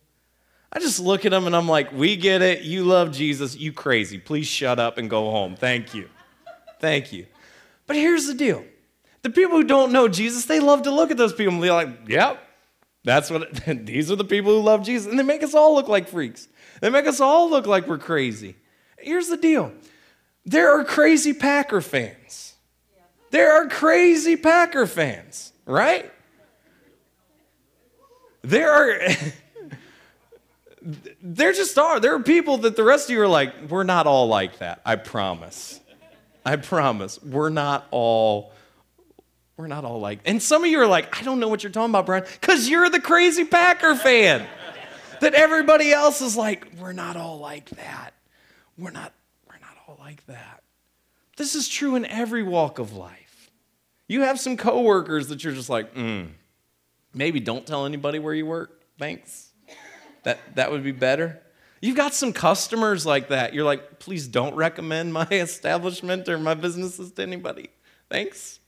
I 0.70 0.80
just 0.80 1.00
look 1.00 1.24
at 1.24 1.30
them 1.30 1.46
and 1.46 1.56
I'm 1.56 1.66
like, 1.66 1.92
we 1.92 2.14
get 2.14 2.42
it. 2.42 2.60
You 2.60 2.84
love 2.84 3.10
Jesus. 3.12 3.56
You 3.56 3.72
crazy. 3.72 4.18
Please 4.18 4.46
shut 4.46 4.78
up 4.78 4.98
and 4.98 5.08
go 5.08 5.30
home. 5.30 5.56
Thank 5.56 5.94
you. 5.94 6.10
Thank 6.78 7.14
you. 7.14 7.24
But 7.86 7.96
here's 7.96 8.26
the 8.26 8.34
deal 8.34 8.64
the 9.22 9.30
people 9.30 9.56
who 9.56 9.64
don't 9.64 9.92
know 9.92 10.08
Jesus, 10.08 10.44
they 10.44 10.60
love 10.60 10.82
to 10.82 10.90
look 10.90 11.10
at 11.10 11.16
those 11.16 11.32
people 11.32 11.54
and 11.54 11.62
be 11.62 11.70
like, 11.70 11.88
yep, 12.08 12.40
that's 13.04 13.30
what, 13.30 13.52
these 13.66 14.10
are 14.10 14.16
the 14.16 14.24
people 14.24 14.52
who 14.52 14.62
love 14.62 14.84
Jesus. 14.84 15.08
And 15.08 15.18
they 15.18 15.24
make 15.24 15.42
us 15.42 15.54
all 15.54 15.74
look 15.74 15.88
like 15.88 16.08
freaks. 16.08 16.48
They 16.80 16.90
make 16.90 17.06
us 17.06 17.20
all 17.20 17.48
look 17.50 17.66
like 17.66 17.86
we're 17.86 17.98
crazy. 17.98 18.56
Here's 18.98 19.28
the 19.28 19.36
deal 19.36 19.72
there 20.44 20.78
are 20.78 20.84
crazy 20.84 21.32
Packer 21.32 21.80
fans. 21.80 22.54
There 23.30 23.52
are 23.52 23.68
crazy 23.68 24.36
Packer 24.36 24.86
fans, 24.86 25.52
right? 25.64 26.10
There 28.42 28.70
are. 28.70 29.00
there 31.20 31.52
just 31.52 31.76
are. 31.78 31.98
There 31.98 32.14
are 32.14 32.22
people 32.22 32.58
that 32.58 32.76
the 32.76 32.84
rest 32.84 33.08
of 33.08 33.14
you 33.14 33.22
are 33.22 33.28
like, 33.28 33.68
we're 33.68 33.82
not 33.82 34.06
all 34.06 34.28
like 34.28 34.58
that. 34.58 34.80
I 34.84 34.94
promise. 34.94 35.80
I 36.46 36.54
promise. 36.54 37.20
We're 37.22 37.50
not 37.50 37.86
all 37.90 38.52
we're 39.56 39.66
not 39.66 39.84
all 39.84 39.98
like 40.00 40.20
and 40.24 40.40
some 40.40 40.62
of 40.64 40.70
you 40.70 40.80
are 40.80 40.86
like, 40.86 41.18
I 41.18 41.24
don't 41.24 41.40
know 41.40 41.48
what 41.48 41.62
you're 41.62 41.72
talking 41.72 41.90
about, 41.90 42.06
Brian, 42.06 42.24
because 42.40 42.68
you're 42.68 42.88
the 42.88 43.00
crazy 43.00 43.44
Packer 43.44 43.96
fan. 43.96 44.46
that 45.20 45.34
everybody 45.34 45.92
else 45.92 46.20
is 46.20 46.36
like, 46.36 46.68
we're 46.78 46.92
not 46.92 47.16
all 47.16 47.38
like 47.38 47.68
that. 47.70 48.12
We're 48.78 48.90
not, 48.90 49.12
we're 49.48 49.58
not 49.58 49.76
all 49.88 49.96
like 49.98 50.24
that. 50.26 50.62
This 51.36 51.54
is 51.54 51.68
true 51.68 51.96
in 51.96 52.04
every 52.04 52.42
walk 52.42 52.78
of 52.78 52.94
life. 52.94 53.50
You 54.06 54.22
have 54.22 54.38
some 54.38 54.56
coworkers 54.56 55.28
that 55.28 55.42
you're 55.42 55.54
just 55.54 55.70
like, 55.70 55.94
mm, 55.94 56.28
maybe 57.12 57.40
don't 57.40 57.66
tell 57.66 57.86
anybody 57.86 58.18
where 58.18 58.34
you 58.34 58.46
work. 58.46 58.82
Thanks. 58.98 59.50
That 60.22 60.38
that 60.54 60.70
would 60.70 60.84
be 60.84 60.92
better. 60.92 61.40
You've 61.80 61.96
got 61.96 62.14
some 62.14 62.32
customers 62.32 63.04
like 63.04 63.28
that. 63.28 63.54
You're 63.54 63.64
like, 63.64 63.98
please 63.98 64.26
don't 64.26 64.54
recommend 64.54 65.12
my 65.12 65.26
establishment 65.30 66.28
or 66.28 66.38
my 66.38 66.54
businesses 66.54 67.12
to 67.12 67.22
anybody. 67.22 67.68
Thanks. 68.08 68.60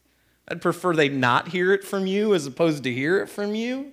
I'd 0.48 0.62
prefer 0.62 0.94
they 0.94 1.08
not 1.08 1.48
hear 1.48 1.72
it 1.72 1.84
from 1.84 2.06
you 2.06 2.34
as 2.34 2.46
opposed 2.46 2.84
to 2.84 2.92
hear 2.92 3.18
it 3.18 3.28
from 3.28 3.54
you. 3.54 3.92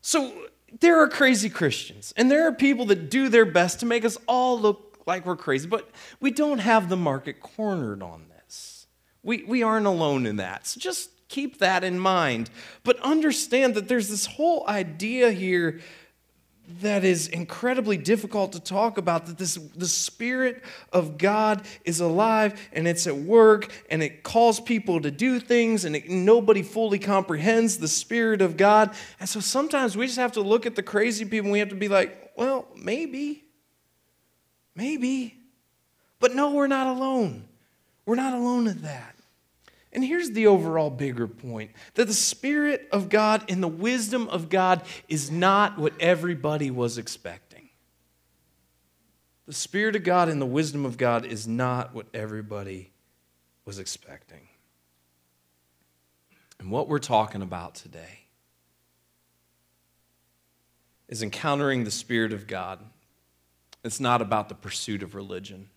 So 0.00 0.32
there 0.80 1.00
are 1.00 1.08
crazy 1.08 1.50
Christians, 1.50 2.14
and 2.16 2.30
there 2.30 2.46
are 2.46 2.52
people 2.52 2.86
that 2.86 3.10
do 3.10 3.28
their 3.28 3.44
best 3.44 3.80
to 3.80 3.86
make 3.86 4.04
us 4.04 4.16
all 4.26 4.58
look 4.58 5.02
like 5.06 5.26
we're 5.26 5.36
crazy, 5.36 5.66
but 5.66 5.90
we 6.20 6.30
don't 6.30 6.58
have 6.58 6.88
the 6.88 6.96
market 6.96 7.40
cornered 7.40 8.02
on 8.02 8.26
this. 8.28 8.86
We, 9.22 9.44
we 9.44 9.62
aren't 9.62 9.86
alone 9.86 10.26
in 10.26 10.36
that. 10.36 10.66
So 10.66 10.78
just 10.78 11.10
keep 11.28 11.58
that 11.58 11.82
in 11.82 11.98
mind. 11.98 12.50
But 12.84 13.00
understand 13.00 13.74
that 13.74 13.88
there's 13.88 14.08
this 14.08 14.26
whole 14.26 14.64
idea 14.68 15.32
here 15.32 15.80
that 16.80 17.04
is 17.04 17.28
incredibly 17.28 17.96
difficult 17.96 18.52
to 18.52 18.60
talk 18.60 18.98
about 18.98 19.26
that 19.26 19.38
this 19.38 19.54
the 19.76 19.88
spirit 19.88 20.62
of 20.92 21.18
god 21.18 21.62
is 21.84 22.00
alive 22.00 22.68
and 22.72 22.86
it's 22.86 23.06
at 23.06 23.16
work 23.16 23.72
and 23.90 24.02
it 24.02 24.22
calls 24.22 24.60
people 24.60 25.00
to 25.00 25.10
do 25.10 25.40
things 25.40 25.84
and 25.84 25.96
it, 25.96 26.08
nobody 26.08 26.62
fully 26.62 26.98
comprehends 26.98 27.78
the 27.78 27.88
spirit 27.88 28.40
of 28.40 28.56
god. 28.56 28.94
And 29.18 29.28
so 29.28 29.40
sometimes 29.40 29.96
we 29.96 30.06
just 30.06 30.18
have 30.18 30.32
to 30.32 30.40
look 30.40 30.66
at 30.66 30.76
the 30.76 30.82
crazy 30.82 31.24
people 31.24 31.46
and 31.46 31.52
we 31.52 31.58
have 31.58 31.70
to 31.70 31.74
be 31.74 31.88
like 31.88 32.32
well 32.36 32.66
maybe 32.76 33.44
maybe. 34.74 35.36
But 36.18 36.34
no 36.34 36.52
we're 36.52 36.66
not 36.66 36.86
alone. 36.86 37.44
We're 38.06 38.16
not 38.16 38.34
alone 38.34 38.66
in 38.66 38.82
that 38.82 39.14
and 39.92 40.04
here's 40.04 40.30
the 40.30 40.46
overall 40.46 40.90
bigger 40.90 41.26
point 41.26 41.72
that 41.94 42.06
the 42.06 42.14
Spirit 42.14 42.88
of 42.92 43.08
God 43.08 43.50
and 43.50 43.62
the 43.62 43.68
wisdom 43.68 44.28
of 44.28 44.48
God 44.48 44.82
is 45.08 45.30
not 45.30 45.78
what 45.78 45.92
everybody 46.00 46.70
was 46.70 46.96
expecting. 46.96 47.70
The 49.46 49.52
Spirit 49.52 49.96
of 49.96 50.04
God 50.04 50.28
and 50.28 50.40
the 50.40 50.46
wisdom 50.46 50.86
of 50.86 50.96
God 50.96 51.24
is 51.24 51.48
not 51.48 51.92
what 51.92 52.06
everybody 52.14 52.92
was 53.64 53.80
expecting. 53.80 54.48
And 56.60 56.70
what 56.70 56.88
we're 56.88 56.98
talking 57.00 57.42
about 57.42 57.74
today 57.74 58.26
is 61.08 61.22
encountering 61.22 61.82
the 61.82 61.90
Spirit 61.90 62.32
of 62.32 62.46
God. 62.46 62.78
It's 63.82 63.98
not 63.98 64.22
about 64.22 64.48
the 64.48 64.54
pursuit 64.54 65.02
of 65.02 65.16
religion. 65.16 65.68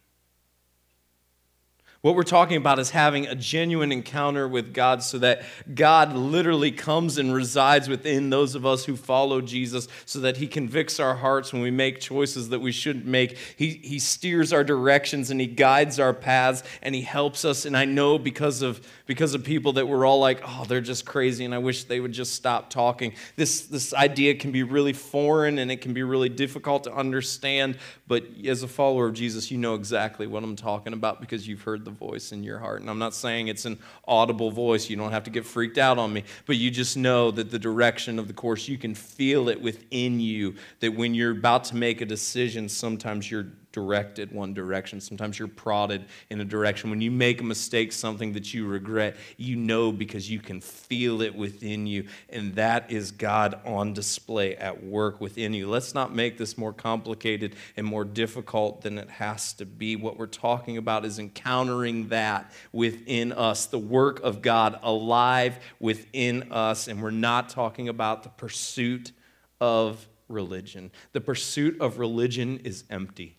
What 2.04 2.16
we're 2.16 2.24
talking 2.24 2.58
about 2.58 2.80
is 2.80 2.90
having 2.90 3.28
a 3.28 3.34
genuine 3.34 3.94
encounter 3.94 4.46
with 4.46 4.74
God 4.74 5.02
so 5.02 5.20
that 5.20 5.44
God 5.74 6.12
literally 6.12 6.70
comes 6.70 7.18
and 7.18 7.34
resides 7.34 7.88
within 7.88 8.30
those 8.30 8.56
of 8.56 8.66
us 8.66 8.84
who 8.84 8.98
follow 8.98 9.40
Jesus 9.40 9.88
so 10.04 10.20
that 10.20 10.36
He 10.36 10.46
convicts 10.46 11.00
our 11.00 11.16
hearts 11.16 11.54
when 11.54 11.62
we 11.62 11.72
make 11.72 12.02
choices 12.02 12.50
that 12.50 12.60
we 12.60 12.74
shouldn't 12.74 13.06
make. 13.06 13.38
He, 13.56 13.80
he 13.82 14.00
steers 14.00 14.52
our 14.52 14.66
directions 14.66 15.32
and 15.32 15.40
He 15.40 15.48
guides 15.48 15.98
our 15.98 16.14
paths 16.14 16.64
and 16.82 16.94
He 16.94 17.04
helps 17.04 17.46
us. 17.46 17.64
And 17.64 17.78
I 17.78 17.86
know 17.86 18.20
because 18.20 18.64
of, 18.64 18.86
because 19.06 19.34
of 19.34 19.46
people 19.46 19.72
that 19.72 19.88
were 19.88 20.06
all 20.06 20.20
like, 20.20 20.42
oh, 20.46 20.66
they're 20.68 20.82
just 20.82 21.06
crazy 21.06 21.46
and 21.46 21.56
I 21.56 21.60
wish 21.60 21.86
they 21.86 22.02
would 22.02 22.12
just 22.12 22.34
stop 22.34 22.70
talking. 22.70 23.14
This, 23.38 23.68
this 23.68 23.94
idea 23.94 24.36
can 24.36 24.52
be 24.52 24.64
really 24.64 24.92
foreign 24.92 25.58
and 25.58 25.72
it 25.72 25.80
can 25.80 25.94
be 25.94 26.04
really 26.04 26.28
difficult 26.28 26.84
to 26.84 26.94
understand. 26.94 27.78
But 28.10 28.26
as 28.46 28.62
a 28.62 28.68
follower 28.68 29.08
of 29.08 29.14
Jesus, 29.14 29.52
you 29.52 29.58
know 29.58 29.76
exactly 29.76 30.28
what 30.28 30.44
I'm 30.44 30.58
talking 30.58 30.92
about 30.92 31.22
because 31.22 31.48
you've 31.48 31.62
heard 31.62 31.86
the 31.86 31.93
voice 31.94 32.32
in 32.32 32.44
your 32.44 32.60
heart. 32.60 32.82
And 32.82 32.90
I'm 32.90 33.00
not 33.00 33.14
saying 33.14 33.48
it's 33.48 33.66
an 33.66 33.80
audible 34.08 34.52
voice. 34.52 34.90
You 34.90 34.98
don't 34.98 35.12
have 35.12 35.24
to 35.24 35.32
get 35.32 35.46
freaked 35.46 35.78
out 35.78 35.98
on 35.98 36.12
me. 36.12 36.24
But 36.46 36.58
you 36.58 36.72
just 36.72 36.98
know 36.98 37.32
that 37.32 37.52
the 37.52 37.60
direction 37.60 38.20
of 38.20 38.28
the 38.28 38.34
course, 38.34 38.68
you 38.68 38.78
can 38.78 38.96
feel 38.96 39.50
it 39.50 39.62
within 39.62 40.20
you 40.20 40.56
that 40.80 40.96
when 40.96 41.14
you're 41.16 41.32
about 41.32 41.66
to 41.66 41.76
make 41.76 42.02
a 42.02 42.06
decision, 42.06 42.70
sometimes 42.70 43.30
you're 43.30 43.48
directed 43.74 44.32
one 44.32 44.54
direction. 44.54 45.02
Sometimes 45.02 45.38
you're 45.38 45.48
prodded 45.48 46.06
in 46.30 46.40
a 46.40 46.46
direction. 46.46 46.92
When 46.92 47.02
you 47.02 47.12
make 47.12 47.42
a 47.42 47.44
mistake, 47.44 47.92
something 47.92 48.32
that 48.34 48.54
you 48.54 48.68
regret, 48.68 49.18
you 49.36 49.56
know 49.58 49.92
because 49.92 50.30
you 50.30 50.40
can 50.40 50.62
feel 50.62 51.22
it 51.22 51.36
within 51.36 51.88
you. 51.88 52.06
And 52.30 52.56
that 52.56 52.92
is 52.92 53.12
God 53.12 53.60
on 53.66 53.94
display 53.94 54.56
at 54.56 54.84
work 54.84 55.20
within 55.20 55.54
you. 55.54 55.68
Let's 55.68 55.96
not 55.96 56.14
make 56.14 56.38
this 56.38 56.58
more 56.58 56.72
complicated 56.72 57.56
and 57.76 57.86
more 57.86 58.06
difficult 58.06 58.84
than 58.84 59.00
it 59.00 59.10
has 59.10 59.54
to 59.54 59.66
be. 59.66 59.96
What 59.96 60.18
we're 60.18 60.28
talking 60.28 60.78
about 60.78 61.04
is 61.04 61.18
encountering 61.18 62.10
that 62.10 62.52
within 62.72 63.32
us, 63.32 63.66
the 63.66 63.80
work 63.80 64.22
of 64.22 64.44
God 64.44 64.80
alive 64.84 65.58
within 65.80 66.52
us. 66.52 66.88
And 66.88 67.02
we're 67.02 67.10
not 67.10 67.50
talking 67.50 67.90
about 67.90 68.22
the 68.22 68.30
pursuit 68.30 69.12
of 69.60 70.08
religion. 70.28 70.92
The 71.14 71.22
pursuit 71.22 71.82
of 71.82 71.98
religion 71.98 72.60
is 72.60 72.84
empty 72.92 73.38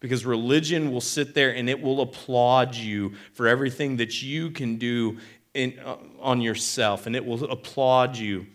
because 0.00 0.24
religion 0.24 0.92
will 0.92 1.00
sit 1.00 1.34
there 1.34 1.54
and 1.54 1.68
it 1.70 1.80
will 1.80 2.00
applaud 2.00 2.74
you 2.74 3.14
for 3.32 3.48
everything 3.48 3.96
that 3.96 4.22
you 4.22 4.50
can 4.50 4.76
do 4.76 5.18
in, 5.54 5.78
uh, 5.84 5.96
on 6.20 6.40
yourself, 6.40 7.06
and 7.06 7.16
it 7.16 7.24
will 7.24 7.42
applaud 7.44 8.16
you 8.16 8.46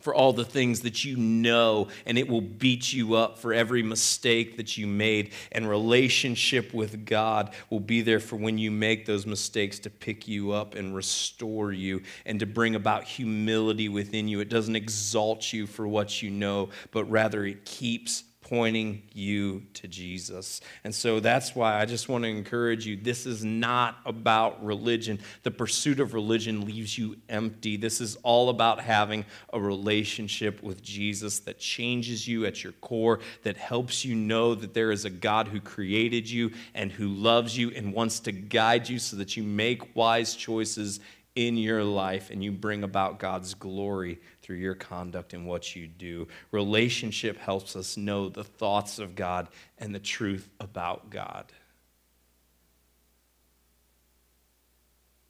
for 0.00 0.14
all 0.14 0.32
the 0.32 0.44
things 0.44 0.80
that 0.80 1.04
you 1.04 1.16
know, 1.16 1.88
and 2.06 2.16
it 2.16 2.28
will 2.28 2.40
beat 2.40 2.92
you 2.92 3.14
up 3.14 3.38
for 3.38 3.52
every 3.52 3.82
mistake 3.82 4.56
that 4.56 4.78
you 4.78 4.86
made. 4.86 5.32
And 5.50 5.68
relationship 5.68 6.72
with 6.72 7.04
God 7.04 7.52
will 7.68 7.80
be 7.80 8.02
there 8.02 8.20
for 8.20 8.36
when 8.36 8.58
you 8.58 8.70
make 8.70 9.06
those 9.06 9.26
mistakes 9.26 9.78
to 9.80 9.90
pick 9.90 10.28
you 10.28 10.52
up 10.52 10.76
and 10.76 10.94
restore 10.94 11.72
you 11.72 12.02
and 12.24 12.38
to 12.40 12.46
bring 12.46 12.76
about 12.76 13.04
humility 13.04 13.88
within 13.88 14.28
you. 14.28 14.40
It 14.40 14.48
doesn't 14.48 14.76
exalt 14.76 15.52
you 15.52 15.66
for 15.66 15.88
what 15.88 16.22
you 16.22 16.30
know, 16.30 16.68
but 16.92 17.04
rather 17.10 17.44
it 17.44 17.64
keeps 17.64 18.22
pointing 18.48 19.02
you 19.12 19.62
to 19.74 19.86
Jesus. 19.86 20.60
And 20.84 20.94
so 20.94 21.20
that's 21.20 21.54
why 21.54 21.78
I 21.78 21.84
just 21.84 22.08
want 22.08 22.24
to 22.24 22.30
encourage 22.30 22.86
you 22.86 22.96
this 22.96 23.26
is 23.26 23.44
not 23.44 23.98
about 24.06 24.64
religion. 24.64 25.20
The 25.42 25.50
pursuit 25.50 26.00
of 26.00 26.14
religion 26.14 26.64
leaves 26.64 26.96
you 26.96 27.16
empty. 27.28 27.76
This 27.76 28.00
is 28.00 28.16
all 28.22 28.48
about 28.48 28.80
having 28.80 29.26
a 29.52 29.60
relationship 29.60 30.62
with 30.62 30.82
Jesus 30.82 31.40
that 31.40 31.58
changes 31.58 32.26
you 32.26 32.46
at 32.46 32.64
your 32.64 32.72
core, 32.74 33.20
that 33.42 33.56
helps 33.56 34.04
you 34.04 34.14
know 34.14 34.54
that 34.54 34.72
there 34.72 34.92
is 34.92 35.04
a 35.04 35.10
God 35.10 35.48
who 35.48 35.60
created 35.60 36.28
you 36.28 36.52
and 36.74 36.90
who 36.90 37.08
loves 37.08 37.56
you 37.56 37.70
and 37.70 37.92
wants 37.92 38.20
to 38.20 38.32
guide 38.32 38.88
you 38.88 38.98
so 38.98 39.16
that 39.16 39.36
you 39.36 39.42
make 39.42 39.94
wise 39.94 40.34
choices 40.34 41.00
in 41.34 41.56
your 41.56 41.84
life 41.84 42.30
and 42.30 42.42
you 42.42 42.50
bring 42.50 42.82
about 42.82 43.20
God's 43.20 43.54
glory 43.54 44.18
through 44.48 44.56
your 44.56 44.74
conduct 44.74 45.34
and 45.34 45.44
what 45.44 45.76
you 45.76 45.86
do. 45.86 46.26
Relationship 46.52 47.36
helps 47.36 47.76
us 47.76 47.98
know 47.98 48.30
the 48.30 48.42
thoughts 48.42 48.98
of 48.98 49.14
God 49.14 49.46
and 49.76 49.94
the 49.94 49.98
truth 49.98 50.48
about 50.58 51.10
God. 51.10 51.52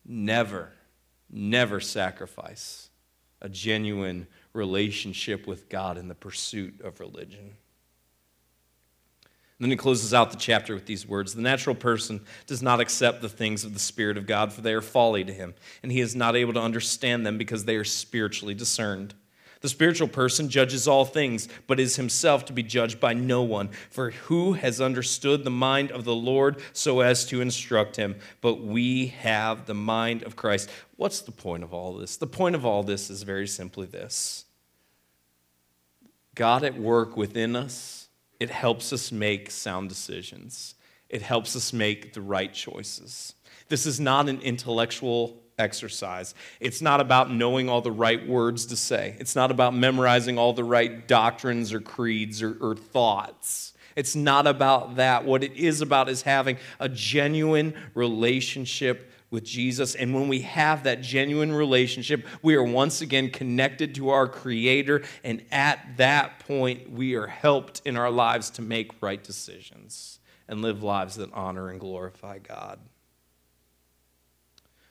Never, 0.07 0.71
never 1.29 1.81
sacrifice 1.81 2.91
a 3.43 3.49
genuine 3.49 4.29
relationship 4.53 5.49
with 5.49 5.69
God 5.69 5.99
in 5.99 6.07
the 6.07 6.15
pursuit 6.15 6.81
of 6.81 7.01
religion. 7.01 7.57
Then 9.61 9.71
he 9.71 9.77
closes 9.77 10.15
out 10.15 10.31
the 10.31 10.37
chapter 10.37 10.75
with 10.75 10.87
these 10.87 11.07
words 11.07 11.35
The 11.35 11.43
natural 11.43 11.75
person 11.75 12.21
does 12.47 12.63
not 12.63 12.81
accept 12.81 13.21
the 13.21 13.29
things 13.29 13.65
of 13.65 13.75
the 13.75 13.81
Spirit 13.81 14.17
of 14.17 14.27
God, 14.27 14.53
for 14.53 14.61
they 14.61 14.73
are 14.73 14.81
folly 14.81 15.25
to 15.25 15.33
him, 15.33 15.55
and 15.83 15.91
he 15.91 16.01
is 16.01 16.15
not 16.15 16.37
able 16.37 16.53
to 16.53 16.61
understand 16.61 17.27
them 17.27 17.39
because 17.39 17.65
they 17.65 17.77
are 17.77 17.85
spiritually 17.85 18.55
discerned. 18.55 19.15
The 19.61 19.69
spiritual 19.69 20.07
person 20.07 20.49
judges 20.49 20.87
all 20.87 21.05
things, 21.05 21.49
but 21.67 21.81
is 21.81 21.97
himself 21.97 22.45
to 22.45 22.53
be 22.53 22.63
judged 22.63 23.01
by 23.01 23.13
no 23.13 23.43
one. 23.43 23.71
For 23.91 24.13
who 24.13 24.53
has 24.53 24.81
understood 24.81 25.43
the 25.43 25.51
mind 25.51 25.91
of 25.91 26.05
the 26.05 26.15
Lord 26.15 26.63
so 26.73 27.01
as 27.01 27.27
to 27.27 27.41
instruct 27.41 27.97
him? 27.97 28.17
But 28.41 28.63
we 28.63 29.09
have 29.09 29.67
the 29.67 29.75
mind 29.75 30.23
of 30.23 30.37
Christ. 30.37 30.71
What's 30.97 31.21
the 31.21 31.33
point 31.33 31.65
of 31.65 31.75
all 31.75 31.95
this? 31.95 32.17
The 32.17 32.29
point 32.29 32.55
of 32.55 32.65
all 32.65 32.85
this 32.85 33.11
is 33.11 33.25
very 33.25 33.49
simply 33.49 33.87
this 33.87 34.45
God 36.37 36.63
at 36.63 36.79
work 36.79 37.17
within 37.17 37.57
us 37.57 38.08
it 38.41 38.51
helps 38.51 38.93
us 38.93 39.11
make 39.11 39.51
sound 39.51 39.89
decisions. 39.89 40.75
It 41.09 41.23
helps 41.23 41.57
us 41.57 41.73
make 41.73 42.13
the 42.13 42.21
right 42.21 42.53
choices. 42.53 43.35
This 43.69 43.87
is 43.87 43.99
not 43.99 44.29
an 44.29 44.41
intellectual 44.41 45.43
exercise. 45.59 46.35
It's 46.61 46.81
not 46.81 47.01
about 47.01 47.31
knowing 47.33 47.69
all 47.69 47.81
the 47.81 47.91
right 47.93 48.27
words 48.27 48.67
to 48.67 48.77
say. 48.77 49.17
It's 49.19 49.35
not 49.35 49.51
about 49.51 49.75
memorizing 49.75 50.39
all 50.39 50.53
the 50.53 50.65
right 50.65 51.09
doctrines 51.09 51.73
or 51.73 51.81
creeds 51.81 52.43
or, 52.43 52.57
or 52.61 52.77
thoughts. 52.77 53.75
It's 53.97 54.15
not 54.15 54.47
about 54.47 54.97
that. 54.97 55.25
What 55.25 55.43
it 55.43 55.57
is 55.57 55.81
about 55.81 56.09
is 56.09 56.23
having 56.23 56.59
a 56.79 56.89
genuine 56.89 57.75
relationship 57.95 59.08
with 59.31 59.45
Jesus. 59.45 59.95
And 59.95 60.15
when 60.15 60.29
we 60.29 60.41
have 60.41 60.85
that 60.85 61.03
genuine 61.03 61.53
relationship, 61.53 62.27
we 62.43 62.55
are 62.55 62.63
once 62.63 63.01
again 63.01 63.31
connected 63.31 63.95
to 63.97 64.11
our 64.11 64.27
Creator. 64.27 65.03
And 65.23 65.45
at 65.51 65.97
that 65.97 66.41
point, 66.41 66.91
we 66.91 67.15
are 67.15 67.27
helped 67.27 67.83
in 67.85 67.97
our 67.97 68.11
lives 68.11 68.51
to 68.51 68.63
make 68.63 69.03
right 69.03 69.23
decisions 69.23 70.19
and 70.49 70.63
live 70.63 70.83
lives 70.83 71.17
that 71.17 71.33
honor 71.33 71.69
and 71.69 71.79
glorify 71.79 72.39
God. 72.39 72.79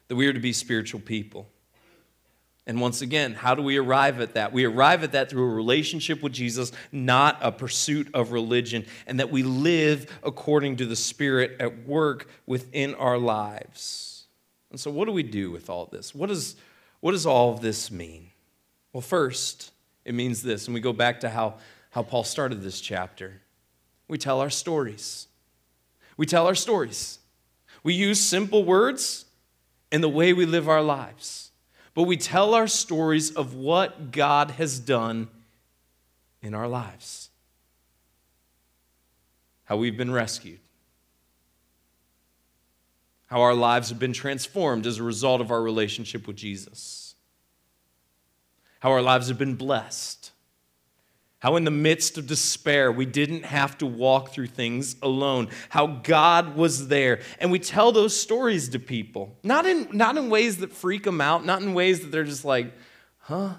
That 0.08 0.16
we 0.16 0.28
are 0.28 0.34
to 0.34 0.40
be 0.40 0.54
spiritual 0.54 1.00
people. 1.00 1.50
And 2.68 2.82
once 2.82 3.02
again, 3.02 3.34
how 3.34 3.56
do 3.56 3.64
we 3.64 3.78
arrive 3.78 4.20
at 4.20 4.34
that? 4.34 4.52
We 4.52 4.66
arrive 4.66 5.02
at 5.04 5.14
that 5.14 5.30
through 5.30 5.50
a 5.50 5.54
relationship 5.56 6.22
with 6.22 6.34
Jesus, 6.34 6.74
not 6.92 7.38
a 7.42 7.50
pursuit 7.50 8.10
of 8.14 8.34
religion, 8.34 8.86
and 9.08 9.22
that 9.22 9.32
we 9.32 9.42
live 9.42 10.20
according 10.22 10.76
to 10.78 10.86
the 10.86 10.96
Spirit 10.96 11.56
at 11.62 11.88
work 11.88 12.30
within 12.46 12.94
our 12.96 13.18
lives. 13.18 14.17
And 14.70 14.80
so, 14.80 14.92
what 14.92 15.06
do 15.06 15.12
we 15.12 15.24
do 15.24 15.52
with 15.52 15.70
all 15.70 15.86
this? 15.86 16.14
What, 16.14 16.30
is, 16.30 16.56
what 17.00 17.12
does 17.12 17.26
all 17.26 17.54
of 17.54 17.62
this 17.62 17.90
mean? 17.90 18.32
Well, 18.94 19.02
first, 19.02 19.72
It 20.06 20.14
means 20.14 20.42
this, 20.42 20.68
and 20.68 20.74
we 20.74 20.80
go 20.80 20.94
back 20.94 21.20
to 21.20 21.30
how, 21.30 21.56
how 21.92 22.02
Paul 22.02 22.24
started 22.24 22.62
this 22.62 22.80
chapter. 22.80 23.42
We 24.08 24.18
tell 24.18 24.40
our 24.40 24.50
stories. 24.50 25.28
We 26.16 26.26
tell 26.26 26.48
our 26.48 26.56
stories. 26.56 27.20
We 27.84 27.94
use 27.94 28.20
simple 28.20 28.64
words 28.64 29.26
in 29.92 30.02
the 30.02 30.10
way 30.10 30.34
we 30.34 30.46
live 30.46 30.70
our 30.70 30.82
lives, 30.82 31.52
but 31.94 32.04
we 32.04 32.18
tell 32.18 32.54
our 32.54 32.68
stories 32.68 33.32
of 33.32 33.54
what 33.54 34.12
God 34.12 34.52
has 34.52 34.80
done 34.80 35.28
in 36.42 36.54
our 36.54 36.68
lives. 36.68 37.30
How 39.66 39.76
we've 39.76 39.98
been 39.98 40.12
rescued, 40.12 40.60
how 43.28 43.42
our 43.42 43.54
lives 43.54 43.90
have 43.90 44.00
been 44.00 44.14
transformed 44.14 44.86
as 44.86 44.98
a 44.98 45.04
result 45.04 45.42
of 45.42 45.52
our 45.52 45.62
relationship 45.62 46.28
with 46.28 46.36
Jesus, 46.36 47.16
how 48.80 48.92
our 48.92 49.02
lives 49.02 49.28
have 49.28 49.38
been 49.38 49.56
blessed 49.56 50.32
how, 51.40 51.56
in 51.56 51.66
the 51.66 51.72
midst 51.72 52.18
of 52.18 52.26
despair, 52.26 52.92
we 52.92 53.06
didn't 53.06 53.46
have 53.46 53.78
to 53.78 53.86
walk 53.86 54.30
through 54.30 54.48
things 54.48 54.96
alone. 55.04 55.50
How 55.70 55.86
God 55.86 56.56
was 56.56 56.88
there. 56.88 57.22
And 57.40 57.52
we 57.52 57.60
tell 57.60 57.92
those 57.92 58.20
stories 58.20 58.70
to 58.70 58.80
people, 58.80 59.38
not 59.44 59.68
in, 59.68 59.88
not 59.92 60.18
in 60.18 60.32
ways 60.32 60.58
that 60.58 60.74
freak 60.74 61.04
them 61.04 61.22
out, 61.22 61.46
not 61.46 61.62
in 61.62 61.76
ways 61.76 62.00
that 62.00 62.12
they're 62.12 62.24
just 62.24 62.44
like, 62.44 62.74
huh? 63.20 63.54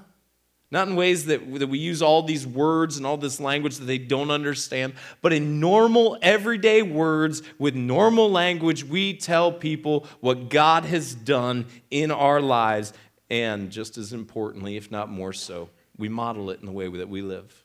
Not 0.71 0.89
in 0.89 0.97
ways 0.97 1.27
that, 1.27 1.41
that 1.59 1.69
we 1.69 1.79
use 1.79 2.03
all 2.03 2.23
these 2.23 2.47
words 2.47 2.99
and 2.99 3.07
all 3.07 3.17
this 3.17 3.41
language 3.41 3.79
that 3.79 3.87
they 3.87 3.97
don't 3.97 4.31
understand, 4.31 4.93
but 5.23 5.33
in 5.33 5.61
normal, 5.61 6.19
everyday 6.21 6.83
words 6.83 7.43
with 7.59 7.75
normal 7.75 8.31
language, 8.31 8.85
we 8.85 9.15
tell 9.17 9.51
people 9.51 10.07
what 10.21 10.51
God 10.51 10.85
has 10.85 11.15
done 11.15 11.67
in 11.91 12.11
our 12.11 12.43
lives. 12.43 12.93
And 13.31 13.71
just 13.71 13.97
as 13.97 14.13
importantly, 14.13 14.77
if 14.77 14.91
not 14.91 15.09
more 15.09 15.33
so, 15.33 15.71
we 15.97 16.11
model 16.11 16.51
it 16.51 16.61
in 16.61 16.67
the 16.67 16.73
way 16.73 16.89
that 16.89 17.09
we 17.09 17.23
live 17.23 17.65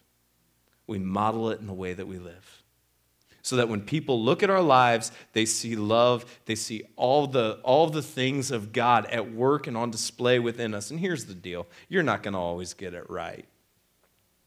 we 0.87 0.99
model 0.99 1.49
it 1.49 1.59
in 1.59 1.67
the 1.67 1.73
way 1.73 1.93
that 1.93 2.07
we 2.07 2.19
live. 2.19 2.62
So 3.43 3.57
that 3.57 3.67
when 3.69 3.81
people 3.81 4.23
look 4.23 4.41
at 4.41 4.49
our 4.49 4.61
lives, 4.61 5.11
they 5.33 5.45
see 5.45 5.75
love, 5.75 6.25
they 6.45 6.55
see 6.55 6.83
all 6.95 7.27
the, 7.27 7.59
all 7.61 7.87
the 7.87 8.01
things 8.01 8.51
of 8.51 8.71
God 8.71 9.05
at 9.07 9.33
work 9.33 9.67
and 9.67 9.75
on 9.75 9.91
display 9.91 10.39
within 10.39 10.73
us. 10.73 10.91
And 10.91 10.99
here's 10.99 11.25
the 11.25 11.35
deal 11.35 11.67
you're 11.89 12.03
not 12.03 12.23
going 12.23 12.33
to 12.33 12.39
always 12.39 12.73
get 12.73 12.93
it 12.93 13.09
right. 13.09 13.45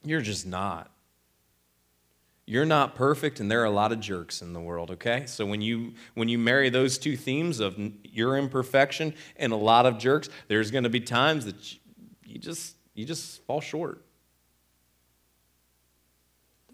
You're 0.02 0.22
just 0.22 0.46
not. 0.46 0.90
You're 2.48 2.64
not 2.64 2.94
perfect, 2.94 3.40
and 3.40 3.50
there 3.50 3.60
are 3.62 3.64
a 3.64 3.70
lot 3.70 3.90
of 3.90 3.98
jerks 3.98 4.40
in 4.40 4.52
the 4.52 4.60
world, 4.60 4.92
okay? 4.92 5.26
So 5.26 5.44
when 5.44 5.60
you 5.60 5.94
when 6.14 6.28
you 6.28 6.38
marry 6.38 6.70
those 6.70 6.96
two 6.96 7.16
themes 7.16 7.58
of 7.58 7.76
your 8.04 8.38
imperfection 8.38 9.14
and 9.36 9.52
a 9.52 9.56
lot 9.56 9.84
of 9.84 9.98
jerks, 9.98 10.28
there's 10.46 10.70
going 10.70 10.84
to 10.84 10.90
be 10.90 11.00
times 11.00 11.44
that 11.46 11.74
you 12.24 12.38
just 12.38 12.76
you 12.94 13.04
just 13.04 13.44
fall 13.46 13.60
short. 13.60 14.04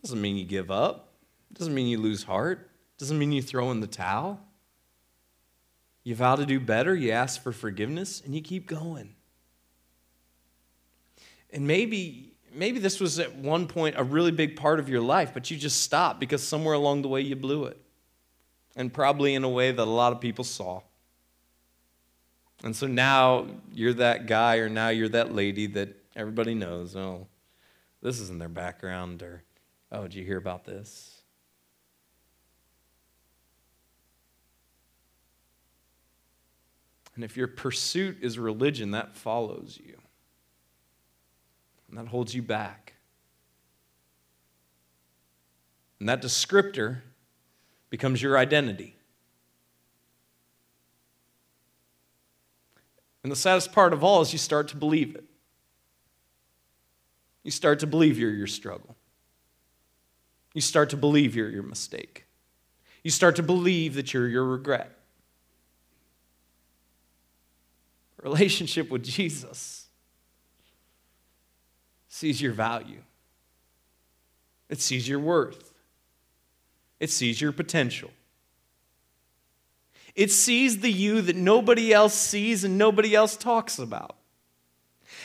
Doesn't 0.03 0.21
mean 0.21 0.37
you 0.37 0.45
give 0.45 0.71
up. 0.71 1.12
Doesn't 1.55 1.75
mean 1.75 1.87
you 1.87 1.99
lose 1.99 2.23
heart. 2.23 2.71
Doesn't 2.99 3.19
mean 3.19 3.33
you 3.33 3.43
throw 3.43 3.71
in 3.71 3.81
the 3.81 3.87
towel. 3.87 4.41
You 6.05 6.15
vow 6.15 6.37
to 6.37 6.47
do 6.47 6.59
better, 6.59 6.95
you 6.95 7.13
ask 7.13 7.41
for 7.43 7.53
forgiveness, 7.53 8.23
and 8.25 8.35
you 8.35 8.43
keep 8.43 8.67
going. 8.67 9.15
And 11.53 11.67
maybe, 11.67 12.33
maybe 12.53 12.81
this 12.81 12.99
was 12.99 13.21
at 13.21 13.37
one 13.37 13.69
point 13.69 13.95
a 13.97 14.03
really 14.03 14.33
big 14.33 14.57
part 14.57 14.81
of 14.81 14.89
your 14.89 15.01
life, 15.01 15.33
but 15.33 15.51
you 15.51 15.57
just 15.57 15.83
stopped 15.83 16.19
because 16.19 16.43
somewhere 16.43 16.75
along 16.75 17.03
the 17.03 17.09
way 17.09 17.21
you 17.21 17.37
blew 17.37 17.67
it. 17.67 17.79
And 18.75 18.93
probably 18.93 19.35
in 19.35 19.45
a 19.45 19.49
way 19.49 19.71
that 19.71 19.83
a 19.83 19.85
lot 19.85 20.13
of 20.13 20.21
people 20.21 20.45
saw. 20.45 20.81
And 22.65 22.75
so 22.75 22.87
now 22.87 23.47
you're 23.73 23.93
that 23.95 24.27
guy 24.27 24.57
or 24.57 24.69
now 24.69 24.89
you're 24.89 25.11
that 25.11 25.33
lady 25.33 25.67
that 25.69 25.91
everybody 26.17 26.55
knows, 26.55 26.97
oh, 26.97 27.29
this 28.01 28.19
isn't 28.19 28.39
their 28.39 28.49
background, 28.49 29.23
or 29.23 29.45
Oh, 29.95 30.05
did 30.05 30.15
you 30.15 30.25
hear 30.25 30.39
about 30.39 30.65
this? 30.65 31.22
And 37.15 37.25
if 37.25 37.37
your 37.37 37.49
pursuit 37.49 38.19
is 38.23 38.39
religion, 38.39 38.93
that 38.93 39.17
follows 39.17 39.79
you. 39.83 39.99
And 41.89 41.99
that 41.99 42.09
holds 42.09 42.35
you 42.35 42.43
back. 42.43 42.95
And 46.01 46.09
that 46.09 46.23
descriptor 46.23 47.03
becomes 47.91 48.23
your 48.23 48.39
identity. 48.39 48.97
And 53.23 53.31
the 53.31 53.37
saddest 53.37 53.73
part 53.73 53.93
of 53.93 54.03
all 54.03 54.21
is 54.21 54.33
you 54.33 54.39
start 54.39 54.69
to 54.69 54.77
believe 54.77 55.15
it. 55.15 55.25
You 57.45 57.51
start 57.51 57.79
to 57.81 57.87
believe 57.87 58.19
you're 58.19 58.31
your 58.31 58.47
struggle. 58.47 58.97
You 60.55 60.61
start 60.61 60.91
to 60.91 60.97
believe 60.97 61.37
you're 61.37 61.51
your 61.51 61.63
mistake. 61.63 62.27
You 63.03 63.11
start 63.11 63.37
to 63.37 63.43
believe 63.43 63.95
that 63.95 64.13
you're 64.13 64.29
your 64.29 64.45
regret. 64.45 65.02
Relationship 68.23 68.91
with 68.91 69.03
Jesus 69.03 69.87
sees 72.09 72.41
your 72.41 72.53
value, 72.53 73.03
it 74.69 74.81
sees 74.81 75.09
your 75.09 75.19
worth, 75.19 75.73
it 77.01 77.11
sees 77.11 77.41
your 77.41 77.53
potential. 77.53 78.11
It 80.15 80.31
sees 80.31 80.81
the 80.81 80.93
you 80.93 81.23
that 81.23 81.37
nobody 81.37 81.91
else 81.91 82.13
sees 82.13 82.65
and 82.65 82.77
nobody 82.77 83.15
else 83.15 83.35
talks 83.35 83.79
about. 83.79 84.17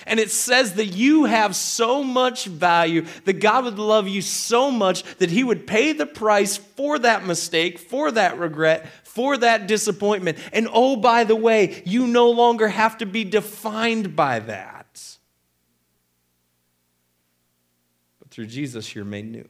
And 0.05 0.19
it 0.19 0.31
says 0.31 0.75
that 0.75 0.85
you 0.85 1.25
have 1.25 1.55
so 1.55 2.03
much 2.03 2.45
value, 2.45 3.05
that 3.25 3.39
God 3.41 3.65
would 3.65 3.79
love 3.79 4.07
you 4.07 4.21
so 4.21 4.71
much 4.71 5.03
that 5.17 5.29
He 5.29 5.43
would 5.43 5.67
pay 5.67 5.91
the 5.91 6.05
price 6.05 6.55
for 6.55 6.99
that 6.99 7.25
mistake, 7.25 7.79
for 7.79 8.11
that 8.11 8.37
regret, 8.37 8.87
for 9.17 9.35
that 9.35 9.65
disappointment. 9.65 10.37
And 10.53 10.69
oh, 10.71 10.95
by 10.95 11.23
the 11.23 11.35
way, 11.35 11.81
you 11.87 12.05
no 12.05 12.29
longer 12.29 12.67
have 12.67 12.99
to 12.99 13.07
be 13.07 13.23
defined 13.23 14.15
by 14.15 14.37
that. 14.37 15.17
But 18.19 18.29
through 18.29 18.45
Jesus, 18.45 18.93
you're 18.93 19.05
made 19.05 19.25
new. 19.25 19.49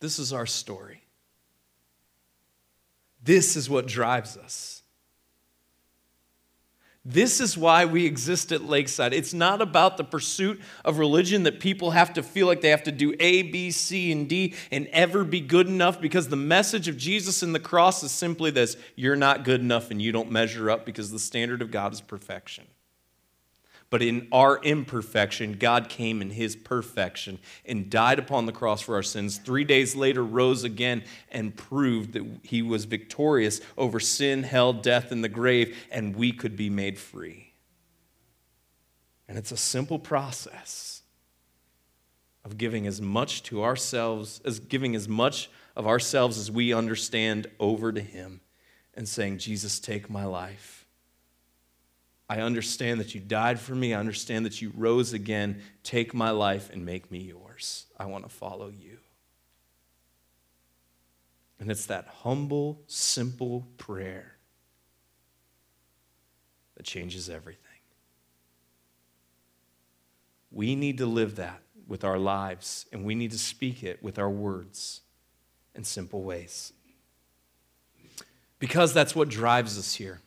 This 0.00 0.18
is 0.18 0.34
our 0.34 0.44
story. 0.44 1.00
This 3.22 3.56
is 3.56 3.70
what 3.70 3.86
drives 3.86 4.36
us. 4.36 4.82
This 7.06 7.38
is 7.38 7.58
why 7.58 7.84
we 7.84 8.06
exist 8.06 8.50
at 8.50 8.64
Lakeside. 8.64 9.12
It's 9.12 9.34
not 9.34 9.60
about 9.60 9.98
the 9.98 10.04
pursuit 10.04 10.58
of 10.86 10.98
religion 10.98 11.42
that 11.42 11.60
people 11.60 11.90
have 11.90 12.14
to 12.14 12.22
feel 12.22 12.46
like 12.46 12.62
they 12.62 12.70
have 12.70 12.84
to 12.84 12.92
do 12.92 13.14
A, 13.20 13.42
B, 13.42 13.70
C, 13.70 14.10
and 14.10 14.26
D 14.26 14.54
and 14.72 14.86
ever 14.86 15.22
be 15.22 15.40
good 15.40 15.66
enough 15.66 16.00
because 16.00 16.28
the 16.28 16.36
message 16.36 16.88
of 16.88 16.96
Jesus 16.96 17.42
in 17.42 17.52
the 17.52 17.60
cross 17.60 18.02
is 18.02 18.10
simply 18.10 18.50
this 18.50 18.78
you're 18.96 19.16
not 19.16 19.44
good 19.44 19.60
enough 19.60 19.90
and 19.90 20.00
you 20.00 20.12
don't 20.12 20.30
measure 20.30 20.70
up 20.70 20.86
because 20.86 21.10
the 21.10 21.18
standard 21.18 21.60
of 21.60 21.70
God 21.70 21.92
is 21.92 22.00
perfection. 22.00 22.64
But 23.94 24.02
in 24.02 24.26
our 24.32 24.58
imperfection, 24.60 25.52
God 25.52 25.88
came 25.88 26.20
in 26.20 26.30
his 26.30 26.56
perfection 26.56 27.38
and 27.64 27.88
died 27.88 28.18
upon 28.18 28.44
the 28.44 28.50
cross 28.50 28.80
for 28.80 28.96
our 28.96 29.04
sins. 29.04 29.38
Three 29.38 29.62
days 29.62 29.94
later, 29.94 30.24
rose 30.24 30.64
again 30.64 31.04
and 31.30 31.54
proved 31.54 32.14
that 32.14 32.40
he 32.42 32.60
was 32.60 32.86
victorious 32.86 33.60
over 33.78 34.00
sin, 34.00 34.42
hell, 34.42 34.72
death, 34.72 35.12
and 35.12 35.22
the 35.22 35.28
grave, 35.28 35.76
and 35.92 36.16
we 36.16 36.32
could 36.32 36.56
be 36.56 36.68
made 36.68 36.98
free. 36.98 37.52
And 39.28 39.38
it's 39.38 39.52
a 39.52 39.56
simple 39.56 40.00
process 40.00 41.02
of 42.44 42.58
giving 42.58 42.88
as 42.88 43.00
much 43.00 43.44
to 43.44 43.62
ourselves, 43.62 44.40
as 44.44 44.58
giving 44.58 44.96
as 44.96 45.06
much 45.06 45.48
of 45.76 45.86
ourselves 45.86 46.36
as 46.36 46.50
we 46.50 46.74
understand 46.74 47.46
over 47.60 47.92
to 47.92 48.00
him 48.00 48.40
and 48.92 49.08
saying, 49.08 49.38
Jesus, 49.38 49.78
take 49.78 50.10
my 50.10 50.24
life 50.24 50.73
I 52.28 52.40
understand 52.40 53.00
that 53.00 53.14
you 53.14 53.20
died 53.20 53.60
for 53.60 53.74
me. 53.74 53.92
I 53.92 54.00
understand 54.00 54.46
that 54.46 54.62
you 54.62 54.72
rose 54.74 55.12
again. 55.12 55.60
Take 55.82 56.14
my 56.14 56.30
life 56.30 56.70
and 56.72 56.84
make 56.84 57.10
me 57.10 57.18
yours. 57.18 57.86
I 57.98 58.06
want 58.06 58.24
to 58.24 58.30
follow 58.30 58.68
you. 58.68 58.98
And 61.60 61.70
it's 61.70 61.86
that 61.86 62.06
humble, 62.22 62.82
simple 62.86 63.66
prayer 63.76 64.36
that 66.76 66.84
changes 66.84 67.30
everything. 67.30 67.60
We 70.50 70.76
need 70.76 70.98
to 70.98 71.06
live 71.06 71.36
that 71.36 71.60
with 71.86 72.04
our 72.04 72.18
lives, 72.18 72.86
and 72.92 73.04
we 73.04 73.14
need 73.14 73.32
to 73.32 73.38
speak 73.38 73.82
it 73.82 74.02
with 74.02 74.18
our 74.18 74.30
words 74.30 75.02
in 75.74 75.84
simple 75.84 76.22
ways. 76.22 76.72
Because 78.58 78.94
that's 78.94 79.14
what 79.14 79.28
drives 79.28 79.78
us 79.78 79.94
here. 79.94 80.20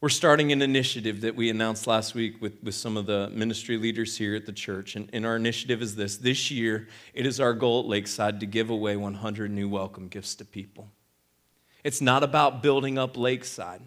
We're 0.00 0.10
starting 0.10 0.52
an 0.52 0.62
initiative 0.62 1.22
that 1.22 1.34
we 1.34 1.50
announced 1.50 1.88
last 1.88 2.14
week 2.14 2.40
with, 2.40 2.62
with 2.62 2.76
some 2.76 2.96
of 2.96 3.06
the 3.06 3.30
ministry 3.30 3.76
leaders 3.76 4.16
here 4.16 4.36
at 4.36 4.46
the 4.46 4.52
church. 4.52 4.94
And, 4.94 5.10
and 5.12 5.26
our 5.26 5.34
initiative 5.34 5.82
is 5.82 5.96
this 5.96 6.18
this 6.18 6.52
year, 6.52 6.86
it 7.14 7.26
is 7.26 7.40
our 7.40 7.52
goal 7.52 7.80
at 7.80 7.86
Lakeside 7.86 8.38
to 8.38 8.46
give 8.46 8.70
away 8.70 8.94
100 8.94 9.50
new 9.50 9.68
welcome 9.68 10.06
gifts 10.06 10.36
to 10.36 10.44
people. 10.44 10.88
It's 11.82 12.00
not 12.00 12.22
about 12.22 12.62
building 12.62 12.96
up 12.96 13.16
Lakeside, 13.16 13.82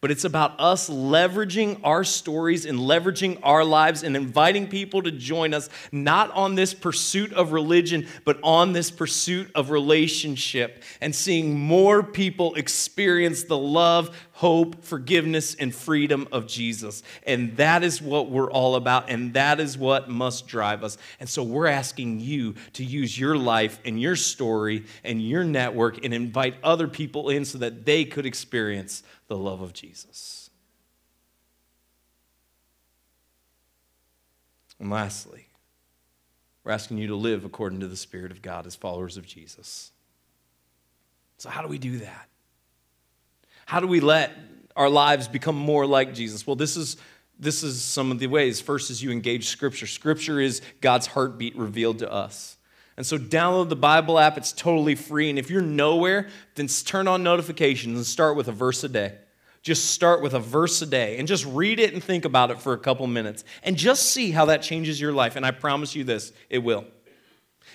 but 0.00 0.10
it's 0.10 0.24
about 0.24 0.58
us 0.58 0.90
leveraging 0.90 1.78
our 1.84 2.02
stories 2.02 2.66
and 2.66 2.80
leveraging 2.80 3.38
our 3.44 3.64
lives 3.64 4.02
and 4.02 4.16
inviting 4.16 4.66
people 4.66 5.00
to 5.02 5.12
join 5.12 5.54
us, 5.54 5.68
not 5.92 6.32
on 6.32 6.56
this 6.56 6.74
pursuit 6.74 7.32
of 7.34 7.52
religion, 7.52 8.08
but 8.24 8.40
on 8.42 8.72
this 8.72 8.90
pursuit 8.90 9.48
of 9.54 9.70
relationship 9.70 10.82
and 11.00 11.14
seeing 11.14 11.56
more 11.56 12.02
people 12.02 12.56
experience 12.56 13.44
the 13.44 13.58
love, 13.58 14.16
hope, 14.42 14.82
forgiveness, 14.82 15.54
and 15.54 15.72
freedom 15.72 16.26
of 16.32 16.48
Jesus. 16.48 17.04
And 17.24 17.56
that 17.58 17.84
is 17.84 18.02
what 18.02 18.28
we're 18.28 18.50
all 18.50 18.74
about, 18.74 19.08
and 19.08 19.34
that 19.34 19.60
is 19.60 19.78
what 19.78 20.08
must 20.08 20.48
drive 20.48 20.82
us. 20.82 20.98
And 21.20 21.28
so 21.28 21.44
we're 21.44 21.68
asking 21.68 22.18
you 22.18 22.56
to 22.72 22.82
use 22.82 23.16
your 23.16 23.38
life 23.38 23.78
and 23.84 24.02
your 24.02 24.16
story 24.16 24.84
and 25.04 25.22
your 25.22 25.44
network 25.44 26.04
and 26.04 26.12
invite 26.12 26.56
other 26.64 26.88
people 26.88 27.30
in 27.30 27.44
so 27.44 27.58
that 27.58 27.86
they 27.86 28.04
could 28.04 28.26
experience 28.26 29.04
the 29.28 29.36
love 29.36 29.60
of 29.60 29.72
Jesus. 29.72 30.50
And 34.80 34.90
lastly, 34.90 35.46
we're 36.64 36.72
asking 36.72 36.98
you 36.98 37.06
to 37.06 37.16
live 37.16 37.44
according 37.44 37.78
to 37.78 37.86
the 37.86 37.96
Spirit 37.96 38.32
of 38.32 38.42
God 38.42 38.66
as 38.66 38.74
followers 38.74 39.16
of 39.16 39.24
Jesus. 39.24 39.92
So, 41.38 41.48
how 41.48 41.62
do 41.62 41.68
we 41.68 41.78
do 41.78 41.98
that? 41.98 42.26
How 43.72 43.80
do 43.80 43.86
we 43.86 44.00
let 44.00 44.32
our 44.76 44.90
lives 44.90 45.28
become 45.28 45.56
more 45.56 45.86
like 45.86 46.12
Jesus? 46.12 46.46
Well, 46.46 46.56
this 46.56 46.76
is 46.76 46.98
this 47.38 47.62
is 47.62 47.82
some 47.82 48.10
of 48.10 48.18
the 48.18 48.26
ways. 48.26 48.60
First 48.60 48.90
is 48.90 49.02
you 49.02 49.10
engage 49.10 49.48
scripture. 49.48 49.86
Scripture 49.86 50.38
is 50.40 50.60
God's 50.82 51.06
heartbeat 51.06 51.56
revealed 51.56 52.00
to 52.00 52.12
us. 52.12 52.58
And 52.98 53.06
so 53.06 53.16
download 53.16 53.70
the 53.70 53.76
Bible 53.76 54.18
app, 54.18 54.36
it's 54.36 54.52
totally 54.52 54.94
free. 54.94 55.30
And 55.30 55.38
if 55.38 55.48
you're 55.48 55.62
nowhere, 55.62 56.28
then 56.54 56.66
turn 56.66 57.08
on 57.08 57.22
notifications 57.22 57.96
and 57.96 58.04
start 58.04 58.36
with 58.36 58.48
a 58.48 58.52
verse 58.52 58.84
a 58.84 58.90
day. 58.90 59.14
Just 59.62 59.86
start 59.86 60.20
with 60.20 60.34
a 60.34 60.38
verse 60.38 60.82
a 60.82 60.86
day 60.86 61.16
and 61.16 61.26
just 61.26 61.46
read 61.46 61.80
it 61.80 61.94
and 61.94 62.04
think 62.04 62.26
about 62.26 62.50
it 62.50 62.60
for 62.60 62.74
a 62.74 62.78
couple 62.78 63.06
minutes 63.06 63.42
and 63.62 63.78
just 63.78 64.10
see 64.10 64.32
how 64.32 64.44
that 64.44 64.60
changes 64.60 65.00
your 65.00 65.14
life. 65.14 65.34
And 65.34 65.46
I 65.46 65.50
promise 65.50 65.94
you 65.94 66.04
this, 66.04 66.34
it 66.50 66.58
will. 66.58 66.84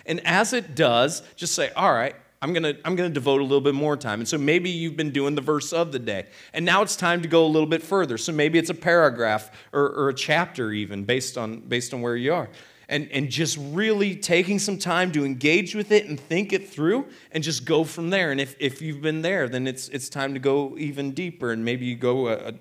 And 0.06 0.22
as 0.28 0.54
it 0.54 0.76
does, 0.76 1.24
just 1.36 1.56
say, 1.56 1.72
all 1.72 1.92
right, 1.92 2.16
I'm 2.42 2.54
gonna, 2.54 2.74
I'm 2.86 2.96
gonna 2.96 3.10
devote 3.10 3.42
a 3.42 3.44
little 3.44 3.62
bit 3.62 3.74
more 3.74 3.98
time. 3.98 4.20
And 4.20 4.28
so 4.28 4.38
maybe 4.38 4.70
you've 4.70 4.96
been 4.96 5.12
doing 5.12 5.36
the 5.36 5.42
verse 5.42 5.74
of 5.74 5.92
the 5.92 6.00
day. 6.00 6.28
And 6.54 6.66
now 6.66 6.82
it's 6.82 6.96
time 6.96 7.22
to 7.22 7.28
go 7.28 7.46
a 7.46 7.48
little 7.48 7.68
bit 7.68 7.82
further. 7.82 8.18
So 8.18 8.32
maybe 8.32 8.60
it's 8.60 8.70
a 8.70 8.76
paragraph 8.76 9.52
or, 9.74 9.90
or 9.90 10.10
a 10.10 10.14
chapter 10.14 10.72
even 10.72 11.04
based 11.04 11.38
on, 11.38 11.62
based 11.62 11.94
on 11.94 12.02
where 12.02 12.16
you 12.16 12.34
are 12.34 12.50
and, 12.90 13.10
and 13.12 13.30
just 13.30 13.58
really 13.60 14.16
taking 14.16 14.60
some 14.60 14.78
time 14.78 15.12
to 15.12 15.26
engage 15.26 15.76
with 15.76 15.92
it 15.92 16.06
and 16.06 16.20
think 16.20 16.54
it 16.54 16.70
through 16.70 17.06
and 17.32 17.44
just 17.44 17.66
go 17.66 17.84
from 17.84 18.10
there. 18.10 18.32
And 18.32 18.40
if, 18.40 18.56
if 18.60 18.82
you've 18.82 19.02
been 19.02 19.22
there, 19.22 19.50
then 19.50 19.68
it's, 19.68 19.90
it's 19.90 20.10
time 20.10 20.34
to 20.34 20.40
go 20.40 20.78
even 20.78 21.12
deeper 21.12 21.52
and 21.52 21.66
maybe 21.66 21.86
you 21.86 21.96
go 21.96 22.30
a, 22.30 22.34
a 22.34 22.54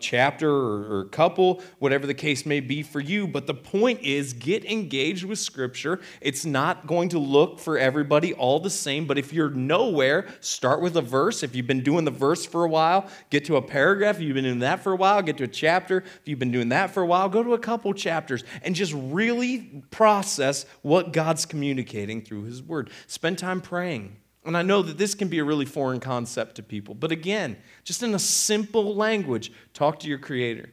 chapter 0.00 0.50
or, 0.50 0.84
or 0.84 1.00
a 1.00 1.08
couple, 1.08 1.62
whatever 1.78 2.06
the 2.06 2.14
case 2.14 2.44
may 2.44 2.60
be 2.60 2.82
for 2.82 3.00
you. 3.00 3.26
But 3.26 3.46
the 3.46 3.54
point 3.54 4.00
is, 4.00 4.32
get 4.32 4.64
engaged 4.64 5.24
with 5.24 5.38
Scripture. 5.38 6.00
It's 6.20 6.44
not 6.44 6.86
going 6.86 7.08
to 7.10 7.18
look 7.18 7.58
for 7.58 7.78
everybody 7.78 8.34
all 8.34 8.60
the 8.60 8.70
same, 8.70 9.06
but 9.06 9.18
if 9.18 9.32
you're 9.32 9.50
nowhere, 9.50 10.26
start 10.40 10.80
with 10.80 10.96
a 10.96 11.02
verse. 11.02 11.42
If 11.42 11.54
you've 11.54 11.66
been 11.66 11.82
doing 11.82 12.04
the 12.04 12.10
verse 12.10 12.44
for 12.44 12.64
a 12.64 12.68
while, 12.68 13.08
get 13.30 13.44
to 13.46 13.56
a 13.56 13.62
paragraph. 13.62 14.16
If 14.16 14.22
you've 14.22 14.34
been 14.34 14.44
doing 14.44 14.58
that 14.60 14.82
for 14.82 14.92
a 14.92 14.96
while, 14.96 15.22
get 15.22 15.38
to 15.38 15.44
a 15.44 15.48
chapter. 15.48 15.98
If 15.98 16.22
you've 16.26 16.38
been 16.38 16.52
doing 16.52 16.68
that 16.70 16.90
for 16.90 17.02
a 17.02 17.06
while, 17.06 17.28
go 17.28 17.42
to 17.42 17.54
a 17.54 17.58
couple 17.58 17.92
chapters 17.94 18.44
and 18.62 18.74
just 18.74 18.92
really 18.94 19.82
process 19.90 20.66
what 20.82 21.12
God's 21.12 21.46
communicating 21.46 22.22
through 22.22 22.44
His 22.44 22.62
Word. 22.62 22.90
Spend 23.06 23.38
time 23.38 23.60
praying. 23.60 24.16
And 24.44 24.56
I 24.56 24.62
know 24.62 24.80
that 24.82 24.96
this 24.96 25.14
can 25.14 25.28
be 25.28 25.38
a 25.38 25.44
really 25.44 25.66
foreign 25.66 26.00
concept 26.00 26.54
to 26.56 26.62
people, 26.62 26.94
but 26.94 27.12
again, 27.12 27.58
just 27.84 28.02
in 28.02 28.14
a 28.14 28.18
simple 28.18 28.94
language, 28.94 29.52
talk 29.74 30.00
to 30.00 30.08
your 30.08 30.18
Creator. 30.18 30.70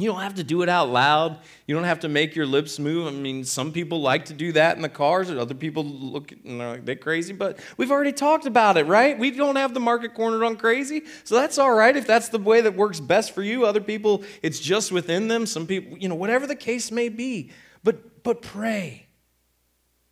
You 0.00 0.12
don't 0.12 0.20
have 0.20 0.36
to 0.36 0.44
do 0.44 0.62
it 0.62 0.68
out 0.68 0.90
loud. 0.90 1.40
You 1.66 1.74
don't 1.74 1.82
have 1.82 1.98
to 2.00 2.08
make 2.08 2.36
your 2.36 2.46
lips 2.46 2.78
move. 2.78 3.08
I 3.08 3.10
mean, 3.10 3.44
some 3.44 3.72
people 3.72 4.00
like 4.00 4.26
to 4.26 4.32
do 4.32 4.52
that 4.52 4.76
in 4.76 4.82
the 4.82 4.88
cars, 4.88 5.28
or 5.28 5.40
other 5.40 5.56
people 5.56 5.84
look 5.84 6.30
and 6.30 6.60
they're 6.60 6.70
like, 6.70 6.84
they're 6.84 6.94
crazy, 6.94 7.32
but 7.32 7.58
we've 7.76 7.90
already 7.90 8.12
talked 8.12 8.46
about 8.46 8.76
it, 8.76 8.86
right? 8.86 9.18
We 9.18 9.32
don't 9.32 9.56
have 9.56 9.74
the 9.74 9.80
market 9.80 10.14
cornered 10.14 10.44
on 10.44 10.54
crazy. 10.54 11.02
So 11.24 11.34
that's 11.34 11.58
all 11.58 11.72
right 11.74 11.96
if 11.96 12.06
that's 12.06 12.28
the 12.28 12.38
way 12.38 12.60
that 12.60 12.76
works 12.76 13.00
best 13.00 13.34
for 13.34 13.42
you. 13.42 13.66
Other 13.66 13.80
people, 13.80 14.22
it's 14.40 14.60
just 14.60 14.92
within 14.92 15.26
them. 15.26 15.46
Some 15.46 15.66
people, 15.66 15.98
you 15.98 16.08
know, 16.08 16.14
whatever 16.14 16.46
the 16.46 16.54
case 16.54 16.92
may 16.92 17.08
be. 17.08 17.50
But 17.82 18.22
but 18.22 18.40
pray. 18.40 19.08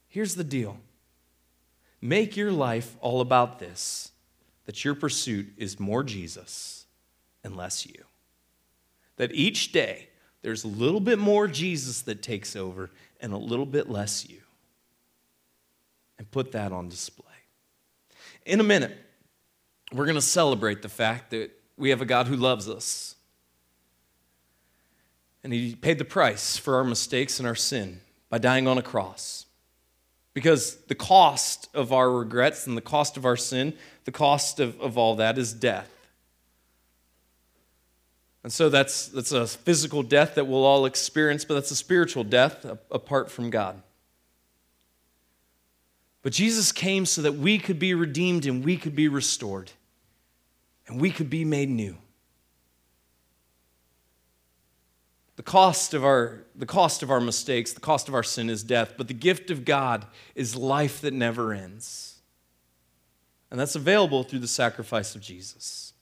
Here's 0.09 0.35
the 0.35 0.45
deal. 0.45 0.79
Make 2.07 2.37
your 2.37 2.53
life 2.53 2.97
all 3.01 3.21
about 3.21 3.59
this 3.59 4.13
that 4.67 4.85
your 4.85 4.95
pursuit 4.95 5.49
is 5.57 5.81
more 5.81 6.05
Jesus 6.05 6.87
and 7.43 7.57
less 7.57 7.85
you. 7.85 8.05
That 9.17 9.35
each 9.35 9.73
day 9.73 10.09
there's 10.43 10.63
a 10.63 10.69
little 10.69 11.01
bit 11.01 11.19
more 11.19 11.49
Jesus 11.49 12.03
that 12.03 12.23
takes 12.23 12.55
over 12.55 12.91
and 13.21 13.33
a 13.33 13.37
little 13.37 13.67
bit 13.67 13.89
less 13.89 14.29
you. 14.29 14.41
And 16.17 16.31
put 16.31 16.53
that 16.53 16.71
on 16.71 16.89
display. 16.89 17.27
In 18.45 18.61
a 18.61 18.65
minute, 18.65 18.97
we're 19.93 20.07
going 20.07 20.15
to 20.15 20.23
celebrate 20.23 20.83
the 20.83 20.89
fact 20.89 21.31
that 21.33 21.51
we 21.77 21.91
have 21.91 22.03
a 22.03 22.07
God 22.07 22.29
who 22.29 22.37
loves 22.37 22.69
us. 22.69 23.17
And 25.43 25.53
He 25.53 25.75
paid 25.75 25.99
the 25.99 26.05
price 26.05 26.57
for 26.57 26.77
our 26.77 26.85
mistakes 26.85 27.41
and 27.41 27.49
our 27.49 27.57
sin 27.57 28.01
by 28.31 28.39
dying 28.39 28.69
on 28.69 28.79
a 28.79 28.83
cross. 28.83 29.46
Because 30.37 30.77
the 30.89 30.95
cost 30.95 31.71
of 31.73 31.95
our 31.95 32.11
regrets 32.11 32.67
and 32.67 32.77
the 32.77 32.83
cost 32.83 33.17
of 33.17 33.25
our 33.25 33.39
sin, 33.39 33.73
the 34.05 34.13
cost 34.13 34.61
of, 34.61 34.79
of 34.83 34.99
all 34.99 35.17
that 35.17 35.39
is 35.39 35.55
death. 35.55 35.91
And 38.43 38.53
so 38.53 38.69
that's, 38.69 39.09
that's 39.09 39.33
a 39.33 39.47
physical 39.47 40.03
death 40.03 40.35
that 40.35 40.47
we'll 40.47 40.67
all 40.67 40.85
experience, 40.85 41.47
but 41.47 41.55
that's 41.55 41.71
a 41.71 41.75
spiritual 41.75 42.23
death 42.23 42.67
apart 42.91 43.31
from 43.31 43.49
God. 43.49 43.81
But 46.21 46.35
Jesus 46.35 46.71
came 46.71 47.07
so 47.07 47.23
that 47.23 47.37
we 47.37 47.57
could 47.59 47.79
be 47.79 47.95
redeemed 47.95 48.45
and 48.45 48.63
we 48.63 48.77
could 48.77 48.95
be 48.95 49.09
restored 49.09 49.71
and 50.87 51.01
we 51.01 51.11
could 51.11 51.31
be 51.31 51.47
made 51.47 51.71
new. 51.71 51.97
The 55.37 55.43
cost 55.43 55.95
of 55.95 56.05
our 56.05 56.45
the 56.55 56.67
cost 56.67 57.03
of 57.03 57.11
our 57.11 57.21
mistakes, 57.21 57.73
the 57.73 57.81
cost 57.81 58.09
of 58.09 58.15
our 58.15 58.23
sin 58.23 58.49
is 58.49 58.63
death, 58.63 58.95
but 58.97 59.09
the 59.09 59.15
gift 59.15 59.51
of 59.51 59.65
God 59.65 60.07
is 60.35 60.57
life 60.57 61.03
that 61.03 61.13
never 61.13 61.53
ends. 61.53 62.17
And 63.51 63.61
that's 63.61 63.75
available 63.75 64.23
through 64.23 64.41
the 64.41 64.49
sacrifice 64.49 65.15
of 65.15 65.21
Jesus. 65.21 65.93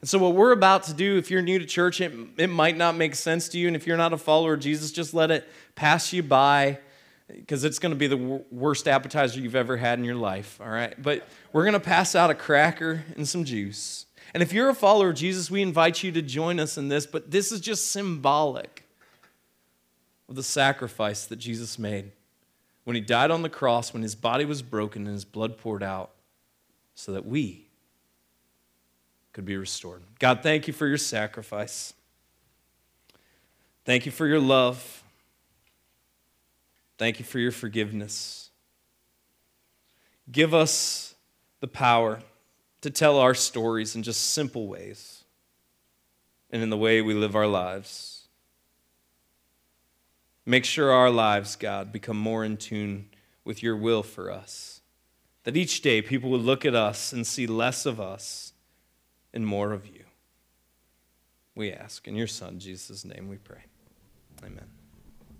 And 0.00 0.08
so, 0.08 0.18
what 0.18 0.34
we're 0.34 0.50
about 0.50 0.82
to 0.84 0.94
do, 0.94 1.16
if 1.16 1.30
you're 1.30 1.42
new 1.42 1.60
to 1.60 1.64
church, 1.64 2.00
it, 2.00 2.12
it 2.36 2.48
might 2.48 2.76
not 2.76 2.96
make 2.96 3.14
sense 3.14 3.48
to 3.50 3.58
you. 3.58 3.68
And 3.68 3.76
if 3.76 3.86
you're 3.86 3.96
not 3.96 4.12
a 4.12 4.18
follower 4.18 4.54
of 4.54 4.60
Jesus, 4.60 4.90
just 4.90 5.14
let 5.14 5.30
it 5.30 5.48
pass 5.76 6.12
you 6.12 6.24
by 6.24 6.78
because 7.28 7.64
it's 7.64 7.78
going 7.78 7.92
to 7.92 7.96
be 7.96 8.08
the 8.08 8.44
worst 8.50 8.88
appetizer 8.88 9.40
you've 9.40 9.54
ever 9.54 9.76
had 9.76 9.98
in 9.98 10.04
your 10.04 10.16
life, 10.16 10.60
all 10.60 10.68
right? 10.68 11.00
But 11.00 11.26
we're 11.52 11.62
going 11.62 11.74
to 11.74 11.80
pass 11.80 12.14
out 12.14 12.30
a 12.30 12.34
cracker 12.34 13.04
and 13.16 13.26
some 13.26 13.44
juice. 13.44 14.06
And 14.34 14.42
if 14.42 14.52
you're 14.52 14.70
a 14.70 14.74
follower 14.74 15.10
of 15.10 15.16
Jesus, 15.16 15.50
we 15.50 15.62
invite 15.62 16.02
you 16.02 16.10
to 16.12 16.22
join 16.22 16.58
us 16.58 16.78
in 16.78 16.88
this, 16.88 17.06
but 17.06 17.30
this 17.30 17.52
is 17.52 17.60
just 17.60 17.90
symbolic 17.90 18.84
of 20.28 20.36
the 20.36 20.42
sacrifice 20.42 21.26
that 21.26 21.36
Jesus 21.36 21.78
made 21.78 22.12
when 22.84 22.96
he 22.96 23.02
died 23.02 23.30
on 23.30 23.42
the 23.42 23.48
cross, 23.48 23.92
when 23.92 24.02
his 24.02 24.14
body 24.14 24.44
was 24.44 24.62
broken 24.62 25.04
and 25.06 25.12
his 25.14 25.24
blood 25.24 25.58
poured 25.58 25.82
out, 25.82 26.10
so 26.94 27.12
that 27.12 27.26
we 27.26 27.68
could 29.32 29.44
be 29.44 29.56
restored. 29.56 30.02
God, 30.18 30.42
thank 30.42 30.66
you 30.66 30.72
for 30.72 30.86
your 30.86 30.98
sacrifice. 30.98 31.94
Thank 33.84 34.06
you 34.06 34.12
for 34.12 34.26
your 34.26 34.40
love. 34.40 35.02
Thank 36.98 37.18
you 37.18 37.24
for 37.24 37.38
your 37.38 37.52
forgiveness. 37.52 38.50
Give 40.30 40.54
us 40.54 41.14
the 41.60 41.68
power 41.68 42.20
to 42.82 42.90
tell 42.90 43.18
our 43.18 43.34
stories 43.34 43.96
in 43.96 44.02
just 44.02 44.30
simple 44.30 44.66
ways 44.66 45.24
and 46.50 46.62
in 46.62 46.70
the 46.70 46.76
way 46.76 47.00
we 47.00 47.14
live 47.14 47.34
our 47.34 47.46
lives. 47.46 48.28
Make 50.44 50.64
sure 50.64 50.90
our 50.90 51.10
lives, 51.10 51.56
God, 51.56 51.92
become 51.92 52.18
more 52.18 52.44
in 52.44 52.56
tune 52.56 53.08
with 53.44 53.62
your 53.62 53.76
will 53.76 54.02
for 54.02 54.30
us. 54.30 54.80
That 55.44 55.56
each 55.56 55.80
day 55.80 56.02
people 56.02 56.30
would 56.30 56.42
look 56.42 56.64
at 56.64 56.74
us 56.74 57.12
and 57.12 57.26
see 57.26 57.46
less 57.46 57.86
of 57.86 58.00
us 58.00 58.52
and 59.32 59.46
more 59.46 59.72
of 59.72 59.86
you. 59.86 60.04
We 61.54 61.72
ask. 61.72 62.06
In 62.08 62.16
your 62.16 62.26
Son, 62.26 62.58
Jesus' 62.58 63.04
name, 63.04 63.28
we 63.28 63.36
pray. 63.36 63.64
Amen. 64.44 64.81